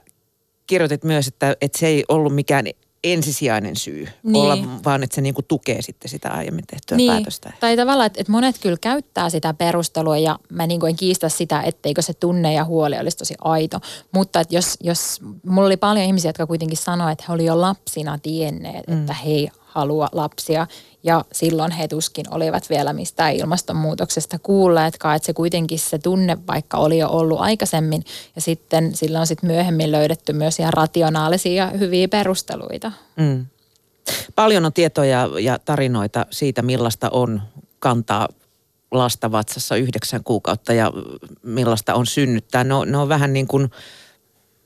kirjoitit 0.70 1.04
myös, 1.04 1.28
että, 1.28 1.56
että 1.60 1.78
se 1.78 1.86
ei 1.86 2.04
ollut 2.08 2.34
mikään 2.34 2.66
ensisijainen 3.04 3.76
syy 3.76 4.08
niin. 4.22 4.36
olla, 4.36 4.58
vaan 4.84 5.02
että 5.02 5.14
se 5.14 5.20
niinku 5.20 5.42
tukee 5.42 5.82
sitten 5.82 6.08
sitä 6.08 6.30
aiemmin 6.30 6.64
tehtyä 6.66 6.96
niin. 6.96 7.12
päätöstä. 7.12 7.52
Tai 7.60 7.76
tavallaan, 7.76 8.06
että, 8.06 8.20
että 8.20 8.32
monet 8.32 8.58
kyllä 8.58 8.76
käyttää 8.80 9.30
sitä 9.30 9.54
perustelua 9.54 10.18
ja 10.18 10.38
mä 10.48 10.66
niinku 10.66 10.86
en 10.86 10.96
kiistä 10.96 11.28
sitä, 11.28 11.62
etteikö 11.62 12.02
se 12.02 12.14
tunne 12.14 12.52
ja 12.52 12.64
huoli 12.64 12.98
olisi 12.98 13.16
tosi 13.16 13.34
aito. 13.44 13.78
Mutta 14.12 14.40
että 14.40 14.54
jos, 14.54 14.76
jos 14.80 15.20
mulla 15.46 15.66
oli 15.66 15.76
paljon 15.76 16.06
ihmisiä, 16.06 16.28
jotka 16.28 16.46
kuitenkin 16.46 16.78
sanoivat, 16.78 17.12
että 17.12 17.24
he 17.28 17.32
oli 17.32 17.44
jo 17.44 17.60
lapsina 17.60 18.18
tienneet, 18.18 18.86
mm. 18.86 19.00
että 19.00 19.14
he 19.14 19.30
ei 19.30 19.48
halua 19.60 20.08
lapsia 20.12 20.66
ja 21.02 21.24
silloin 21.32 21.72
he 21.72 21.88
tuskin 21.88 22.26
olivat 22.34 22.70
vielä 22.70 22.92
mistään 22.92 23.32
ilmastonmuutoksesta 23.32 24.38
kuulleetkaan, 24.38 25.16
että 25.16 25.26
se 25.26 25.32
kuitenkin 25.32 25.78
se 25.78 25.98
tunne 25.98 26.38
vaikka 26.46 26.76
oli 26.76 26.98
jo 26.98 27.08
ollut 27.08 27.40
aikaisemmin 27.40 28.04
ja 28.36 28.42
sitten 28.42 28.96
sillä 28.96 29.20
on 29.20 29.26
sitten 29.26 29.50
myöhemmin 29.50 29.92
löydetty 29.92 30.32
myös 30.32 30.58
ihan 30.58 30.72
rationaalisia 30.72 31.66
hyviä 31.66 32.08
perusteluita. 32.08 32.92
Mm. 33.16 33.46
Paljon 34.34 34.64
on 34.64 34.72
tietoja 34.72 35.28
ja 35.40 35.58
tarinoita 35.58 36.26
siitä, 36.30 36.62
millaista 36.62 37.10
on 37.10 37.42
kantaa 37.78 38.28
lasta 38.90 39.32
vatsassa 39.32 39.76
yhdeksän 39.76 40.24
kuukautta 40.24 40.72
ja 40.72 40.92
millaista 41.42 41.94
on 41.94 42.06
synnyttää. 42.06 42.64
Ne 42.64 42.74
on, 42.74 42.92
ne 42.92 42.98
on 42.98 43.08
vähän 43.08 43.32
niin 43.32 43.46
kuin 43.46 43.70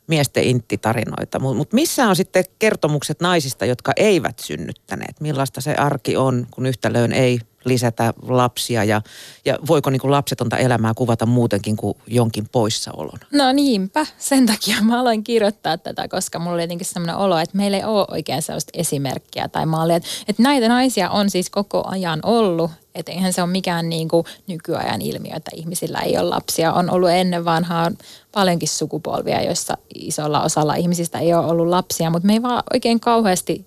miesten 0.06 0.44
intti-tarinoita. 0.44 1.38
Mutta 1.38 1.56
mut 1.56 1.72
missä 1.72 2.08
on 2.08 2.16
sitten 2.16 2.44
kertomukset 2.58 3.20
naisista, 3.20 3.64
jotka 3.64 3.92
eivät 3.96 4.38
synnyttäneet? 4.38 5.20
Millaista 5.20 5.60
se 5.60 5.74
arki 5.74 6.16
on, 6.16 6.46
kun 6.50 6.66
yhtälöön 6.66 7.12
ei 7.12 7.40
lisätä 7.64 8.14
lapsia 8.22 8.84
ja, 8.84 9.02
ja 9.44 9.58
voiko 9.66 9.90
niin 9.90 10.00
kuin 10.00 10.10
lapsetonta 10.10 10.56
elämää 10.56 10.94
kuvata 10.94 11.26
muutenkin 11.26 11.76
kuin 11.76 11.96
jonkin 12.06 12.48
poissaolon? 12.52 13.18
No 13.32 13.52
niinpä, 13.52 14.06
sen 14.18 14.46
takia 14.46 14.76
mä 14.82 15.00
aloin 15.00 15.24
kirjoittaa 15.24 15.78
tätä, 15.78 16.08
koska 16.08 16.38
mulla 16.38 16.54
oli 16.54 16.62
jotenkin 16.62 16.86
sellainen 16.86 17.16
olo, 17.16 17.38
että 17.38 17.56
meillä 17.56 17.76
ei 17.76 17.84
ole 17.84 18.06
oikein 18.10 18.42
sellaista 18.42 18.70
esimerkkiä 18.74 19.48
tai 19.48 19.66
mallia. 19.66 19.96
Että, 19.96 20.08
että 20.28 20.42
näitä 20.42 20.68
naisia 20.68 21.10
on 21.10 21.30
siis 21.30 21.50
koko 21.50 21.82
ajan 21.86 22.20
ollut, 22.22 22.70
että 22.94 23.12
eihän 23.12 23.32
se 23.32 23.42
ole 23.42 23.50
mikään 23.50 23.88
niin 23.88 24.08
kuin 24.08 24.26
nykyajan 24.46 25.02
ilmiö, 25.02 25.36
että 25.36 25.50
ihmisillä 25.54 25.98
ei 25.98 26.18
ole 26.18 26.28
lapsia. 26.28 26.72
On 26.72 26.90
ollut 26.90 27.10
ennen 27.10 27.44
vanhaa 27.44 27.90
paljonkin 28.32 28.68
sukupolvia, 28.68 29.42
joissa 29.42 29.78
isolla 29.94 30.42
osalla 30.42 30.74
ihmisistä 30.74 31.18
ei 31.18 31.34
ole 31.34 31.46
ollut 31.46 31.68
lapsia, 31.68 32.10
mutta 32.10 32.26
me 32.26 32.32
ei 32.32 32.42
vaan 32.42 32.62
oikein 32.72 33.00
kauheasti, 33.00 33.66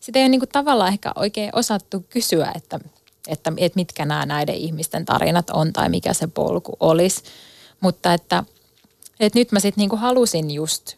sitä 0.00 0.18
ei 0.18 0.22
ole 0.22 0.28
niin 0.28 0.40
kuin 0.40 0.48
tavallaan 0.48 0.92
ehkä 0.92 1.12
oikein 1.16 1.50
osattu 1.52 2.06
kysyä, 2.08 2.52
että 2.54 2.80
että, 3.28 3.52
että 3.56 3.76
mitkä 3.76 4.04
nämä 4.04 4.26
näiden 4.26 4.54
ihmisten 4.54 5.04
tarinat 5.04 5.50
on 5.50 5.72
tai 5.72 5.88
mikä 5.88 6.12
se 6.12 6.26
polku 6.26 6.76
olisi. 6.80 7.22
Mutta 7.80 8.14
että, 8.14 8.44
että 9.20 9.38
nyt 9.38 9.52
mä 9.52 9.60
sitten 9.60 9.82
niinku 9.82 9.96
halusin 9.96 10.50
just 10.50 10.94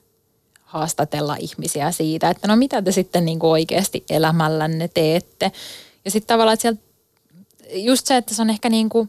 haastatella 0.63 1.37
ihmisiä 1.37 1.93
siitä, 1.93 2.31
että 2.31 2.49
no 2.49 2.57
mitä 2.57 2.83
te 2.83 2.93
sitten 2.93 3.25
niinku 3.25 3.51
oikeasti 3.51 4.05
elämällänne 4.11 4.89
teette. 4.89 5.53
Ja 6.05 6.11
sitten 6.11 6.29
tavallaan, 6.29 6.55
että 6.55 6.63
sieltä 6.63 6.83
just 7.75 8.07
se, 8.07 8.17
että 8.17 8.35
se 8.35 8.43
on 8.43 8.51
ehkä 8.51 8.69
niinku, 8.69 9.09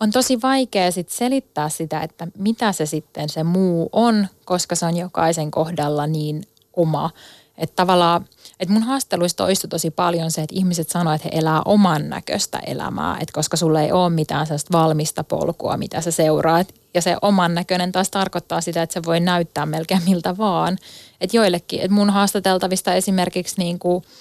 on 0.00 0.10
tosi 0.10 0.42
vaikea 0.42 0.90
sit 0.90 1.08
selittää 1.08 1.68
sitä, 1.68 2.00
että 2.00 2.28
mitä 2.38 2.72
se 2.72 2.86
sitten 2.86 3.28
se 3.28 3.44
muu 3.44 3.88
on, 3.92 4.26
koska 4.44 4.74
se 4.74 4.86
on 4.86 4.96
jokaisen 4.96 5.50
kohdalla 5.50 6.06
niin 6.06 6.42
oma. 6.76 7.10
Että 7.58 7.76
tavallaan, 7.76 8.24
että 8.60 8.74
mun 8.74 8.82
haastatteluissa 8.82 9.36
toistui 9.36 9.68
tosi 9.68 9.90
paljon 9.90 10.30
se, 10.30 10.42
että 10.42 10.54
ihmiset 10.58 10.88
sanoo, 10.88 11.12
että 11.12 11.28
he 11.32 11.38
elää 11.38 11.62
oman 11.64 12.08
näköistä 12.08 12.58
elämää, 12.66 13.14
että 13.20 13.32
koska 13.32 13.56
sulla 13.56 13.82
ei 13.82 13.92
ole 13.92 14.10
mitään 14.10 14.46
sellaista 14.46 14.78
valmista 14.78 15.24
polkua, 15.24 15.76
mitä 15.76 16.00
sä 16.00 16.10
seuraat. 16.10 16.74
Ja 16.94 17.02
se 17.02 17.16
oman 17.22 17.54
näköinen 17.54 17.92
taas 17.92 18.10
tarkoittaa 18.10 18.60
sitä, 18.60 18.82
että 18.82 18.94
se 18.94 19.02
voi 19.04 19.20
näyttää 19.20 19.66
melkein 19.66 20.02
miltä 20.06 20.36
vaan. 20.36 20.78
Että 21.20 21.36
joillekin, 21.36 21.80
että 21.80 21.94
mun 21.94 22.10
haastateltavista 22.10 22.94
esimerkiksi 22.94 23.54
niin 23.58 23.78
kuin– 23.78 24.04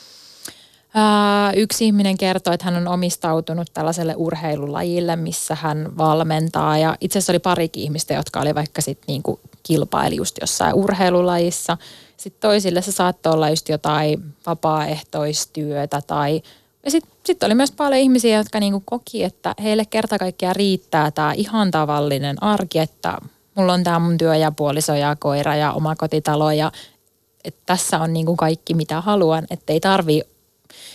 yksi 1.55 1.85
ihminen 1.85 2.17
kertoi, 2.17 2.53
että 2.53 2.65
hän 2.65 2.75
on 2.75 2.87
omistautunut 2.87 3.67
tällaiselle 3.73 4.13
urheilulajille, 4.17 5.15
missä 5.15 5.55
hän 5.55 5.97
valmentaa. 5.97 6.77
Ja 6.77 6.95
itse 7.01 7.19
asiassa 7.19 7.31
oli 7.31 7.39
parikin 7.39 7.83
ihmistä, 7.83 8.13
jotka 8.13 8.39
oli 8.39 8.55
vaikka 8.55 8.81
sitten 8.81 9.05
niinku 9.07 9.39
kilpaili 9.63 10.15
just 10.15 10.37
jossain 10.41 10.73
urheilulajissa. 10.73 11.77
Sitten 12.17 12.49
toisille 12.49 12.81
se 12.81 12.91
saattoi 12.91 13.33
olla 13.33 13.49
just 13.49 13.69
jotain 13.69 14.23
vapaaehtoistyötä 14.45 16.01
tai 16.07 16.41
ja 16.85 16.91
sitten 16.91 17.11
sit 17.25 17.43
oli 17.43 17.55
myös 17.55 17.71
paljon 17.71 18.01
ihmisiä, 18.01 18.37
jotka 18.37 18.59
niinku 18.59 18.81
koki, 18.85 19.23
että 19.23 19.55
heille 19.63 19.85
kerta 19.85 20.17
kaikkiaan 20.17 20.55
riittää 20.55 21.11
tämä 21.11 21.33
ihan 21.33 21.71
tavallinen 21.71 22.43
arki, 22.43 22.79
että 22.79 23.17
mulla 23.55 23.73
on 23.73 23.83
tämä 23.83 23.99
mun 23.99 24.17
työ 24.17 24.35
ja 24.35 24.51
puoliso 24.51 24.95
ja 24.95 25.15
koira 25.19 25.55
ja 25.55 25.73
oma 25.73 25.95
kotitalo 25.95 26.51
ja 26.51 26.71
että 27.43 27.61
tässä 27.65 27.99
on 27.99 28.13
niinku 28.13 28.35
kaikki 28.35 28.73
mitä 28.73 29.01
haluan, 29.01 29.47
että 29.49 29.73
ei 29.73 29.79
tarvi 29.79 30.21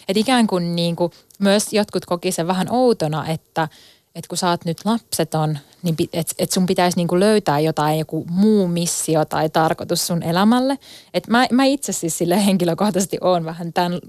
että 0.08 0.20
ikään 0.20 0.46
kuin, 0.46 0.76
niin 0.76 0.96
kuin 0.96 1.12
myös 1.38 1.72
jotkut 1.72 2.06
koki 2.06 2.32
sen 2.32 2.46
vähän 2.46 2.66
outona, 2.70 3.26
että, 3.26 3.68
että 4.14 4.28
kun 4.28 4.38
sä 4.38 4.50
oot 4.50 4.64
nyt 4.64 4.84
lapseton, 4.84 5.58
niin 5.82 5.96
että 6.12 6.34
et 6.38 6.52
sun 6.52 6.66
pitäisi 6.66 6.96
niin 6.96 7.08
kuin 7.08 7.20
löytää 7.20 7.60
jotain, 7.60 7.98
joku 7.98 8.24
muu 8.30 8.68
missio 8.68 9.24
tai 9.24 9.50
tarkoitus 9.50 10.06
sun 10.06 10.22
elämälle. 10.22 10.78
Et 11.14 11.28
mä, 11.28 11.46
mä 11.50 11.64
itse 11.64 11.92
siis 11.92 12.18
sille 12.18 12.46
henkilökohtaisesti 12.46 13.18
oon 13.20 13.44
vähän 13.44 13.72
tämän 13.72 14.00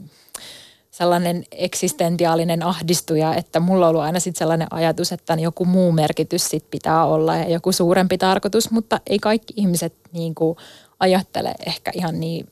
sellainen 0.92 1.44
eksistentiaalinen 1.52 2.64
ahdistuja, 2.64 3.36
että 3.36 3.60
mulla 3.60 3.86
on 3.86 3.90
ollut 3.90 4.04
aina 4.04 4.20
sitten 4.20 4.40
sellainen 4.40 4.68
ajatus, 4.72 5.12
että 5.12 5.34
joku 5.34 5.66
muu 5.66 5.92
merkitys 5.92 6.50
sit 6.50 6.70
pitää 6.72 7.06
olla 7.06 7.36
ja 7.36 7.50
joku 7.50 7.72
suurempi 7.72 8.18
tarkoitus, 8.18 8.72
mutta 8.72 9.02
ei 9.08 9.20
kaikki 9.20 9.54
ihmiset 9.58 9.94
niin 10.12 10.36
kuin 10.36 10.58
ajattele 11.00 11.54
ehkä 11.66 11.92
ihan 11.96 12.20
niin 12.20 12.48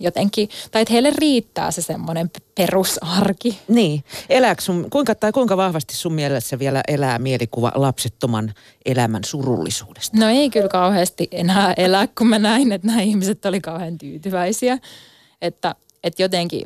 jotenkin, 0.00 0.48
tai 0.70 0.82
että 0.82 0.92
heille 0.92 1.12
riittää 1.18 1.70
se 1.70 1.82
semmoinen 1.82 2.30
perusarki. 2.54 3.58
Niin. 3.68 4.04
Elääkö 4.28 4.62
sun, 4.62 4.86
kuinka, 4.90 5.14
tai 5.14 5.32
kuinka 5.32 5.56
vahvasti 5.56 5.96
sun 5.96 6.12
mielessä 6.12 6.58
vielä 6.58 6.80
elää 6.88 7.18
mielikuva 7.18 7.72
lapsettoman 7.74 8.54
elämän 8.86 9.24
surullisuudesta? 9.24 10.16
No 10.16 10.28
ei 10.28 10.50
kyllä 10.50 10.68
kauheasti 10.68 11.28
enää 11.30 11.74
elää, 11.76 12.08
kun 12.18 12.26
mä 12.26 12.38
näin, 12.38 12.72
että 12.72 12.86
nämä 12.86 13.00
ihmiset 13.00 13.46
oli 13.46 13.60
kauhean 13.60 13.98
tyytyväisiä. 13.98 14.78
Että, 15.42 15.74
että 16.04 16.22
jotenkin 16.22 16.62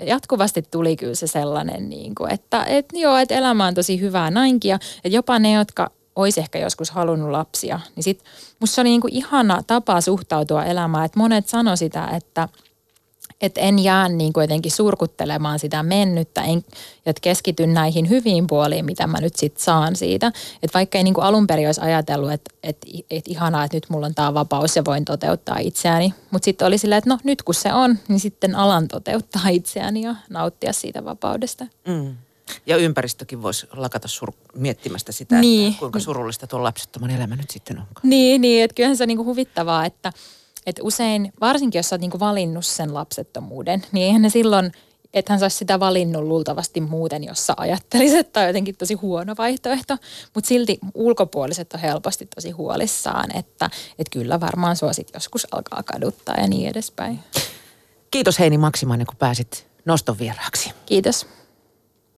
jatkuvasti 0.00 0.62
tuli 0.62 0.96
kyllä 0.96 1.14
se 1.14 1.26
sellainen, 1.26 1.88
niin 1.88 2.14
kuin, 2.14 2.32
että, 2.34 2.64
että 2.64 2.98
joo, 2.98 3.16
että 3.16 3.34
elämä 3.34 3.66
on 3.66 3.74
tosi 3.74 4.00
hyvää 4.00 4.30
näinkin. 4.30 4.68
Ja 4.68 4.78
että 5.04 5.16
jopa 5.16 5.38
ne, 5.38 5.52
jotka 5.52 5.90
olisi 6.16 6.40
ehkä 6.40 6.58
joskus 6.58 6.90
halunnut 6.90 7.30
lapsia, 7.30 7.80
niin 7.96 8.04
sit 8.04 8.24
musta 8.60 8.74
se 8.74 8.80
oli 8.80 8.88
niinku 8.88 9.08
ihana 9.10 9.62
tapa 9.66 10.00
suhtautua 10.00 10.64
elämään, 10.64 11.04
että 11.04 11.18
monet 11.18 11.48
sanoi 11.48 11.76
sitä, 11.76 12.06
että 12.06 12.48
että 13.40 13.60
en 13.60 13.78
jää 13.78 14.08
niin 14.08 14.32
kuin 14.32 14.44
jotenkin 14.44 14.72
surkuttelemaan 14.72 15.58
sitä 15.58 15.82
mennyttä, 15.82 16.42
en, 16.42 16.64
että 17.06 17.20
keskityn 17.20 17.74
näihin 17.74 18.08
hyviin 18.08 18.46
puoliin, 18.46 18.84
mitä 18.84 19.06
mä 19.06 19.20
nyt 19.20 19.36
sitten 19.36 19.64
saan 19.64 19.96
siitä. 19.96 20.26
Että 20.62 20.78
vaikka 20.78 20.98
ei 20.98 21.04
niin 21.04 21.14
kuin 21.14 21.24
alun 21.24 21.46
perin 21.46 21.68
olisi 21.68 21.80
ajatellut, 21.80 22.32
että, 22.32 22.54
että, 22.62 22.86
että 23.10 23.30
ihanaa, 23.30 23.64
että 23.64 23.76
nyt 23.76 23.86
mulla 23.88 24.06
on 24.06 24.14
tämä 24.14 24.34
vapaus 24.34 24.76
ja 24.76 24.84
voin 24.84 25.04
toteuttaa 25.04 25.58
itseäni. 25.58 26.14
Mutta 26.30 26.44
sitten 26.44 26.66
oli 26.66 26.78
silleen, 26.78 26.98
että 26.98 27.10
no 27.10 27.18
nyt 27.24 27.42
kun 27.42 27.54
se 27.54 27.72
on, 27.72 27.98
niin 28.08 28.20
sitten 28.20 28.54
alan 28.54 28.88
toteuttaa 28.88 29.48
itseäni 29.48 30.02
ja 30.02 30.14
nauttia 30.30 30.72
siitä 30.72 31.04
vapaudesta. 31.04 31.66
Mm. 31.88 32.14
Ja 32.66 32.76
ympäristökin 32.76 33.42
voisi 33.42 33.66
lakata 33.72 34.08
sur- 34.08 34.34
miettimästä 34.54 35.12
sitä, 35.12 35.40
niin. 35.40 35.68
että 35.68 35.78
kuinka 35.78 36.00
surullista 36.00 36.46
tuo 36.46 36.62
lapsettoman 36.62 37.10
elämä 37.10 37.36
nyt 37.36 37.50
sitten 37.50 37.78
onkaan. 37.78 38.00
Niin, 38.02 38.40
niin 38.40 38.64
että 38.64 38.74
kyllähän 38.74 38.96
se 38.96 39.04
on 39.04 39.08
niinku 39.08 39.24
huvittavaa, 39.24 39.86
että, 39.86 40.12
että 40.66 40.82
usein, 40.82 41.32
varsinkin 41.40 41.78
jos 41.78 41.88
sä 41.88 41.94
oot 41.94 42.00
niinku 42.00 42.20
valinnut 42.20 42.66
sen 42.66 42.94
lapsettomuuden, 42.94 43.82
niin 43.92 44.06
eihän 44.06 44.22
ne 44.22 44.30
silloin, 44.30 44.72
hän 45.28 45.38
saisi 45.38 45.56
sitä 45.56 45.80
valinnut 45.80 46.22
luultavasti 46.22 46.80
muuten, 46.80 47.24
jos 47.24 47.46
sä 47.46 47.54
ajattelisit, 47.56 48.18
että 48.18 48.40
on 48.40 48.46
jotenkin 48.46 48.76
tosi 48.76 48.94
huono 48.94 49.34
vaihtoehto. 49.38 49.96
Mutta 50.34 50.48
silti 50.48 50.78
ulkopuoliset 50.94 51.72
on 51.72 51.80
helposti 51.80 52.28
tosi 52.34 52.50
huolissaan, 52.50 53.36
että, 53.36 53.70
että 53.98 54.10
kyllä 54.10 54.40
varmaan 54.40 54.76
sua 54.76 54.92
sit 54.92 55.10
joskus 55.14 55.46
alkaa 55.50 55.82
kaduttaa 55.82 56.34
ja 56.40 56.48
niin 56.48 56.68
edespäin. 56.68 57.20
Kiitos 58.10 58.38
Heini 58.38 58.58
Maksimainen, 58.58 59.06
kun 59.06 59.16
pääsit 59.16 59.66
noston 59.84 60.18
vieraaksi. 60.18 60.70
Kiitos. 60.86 61.26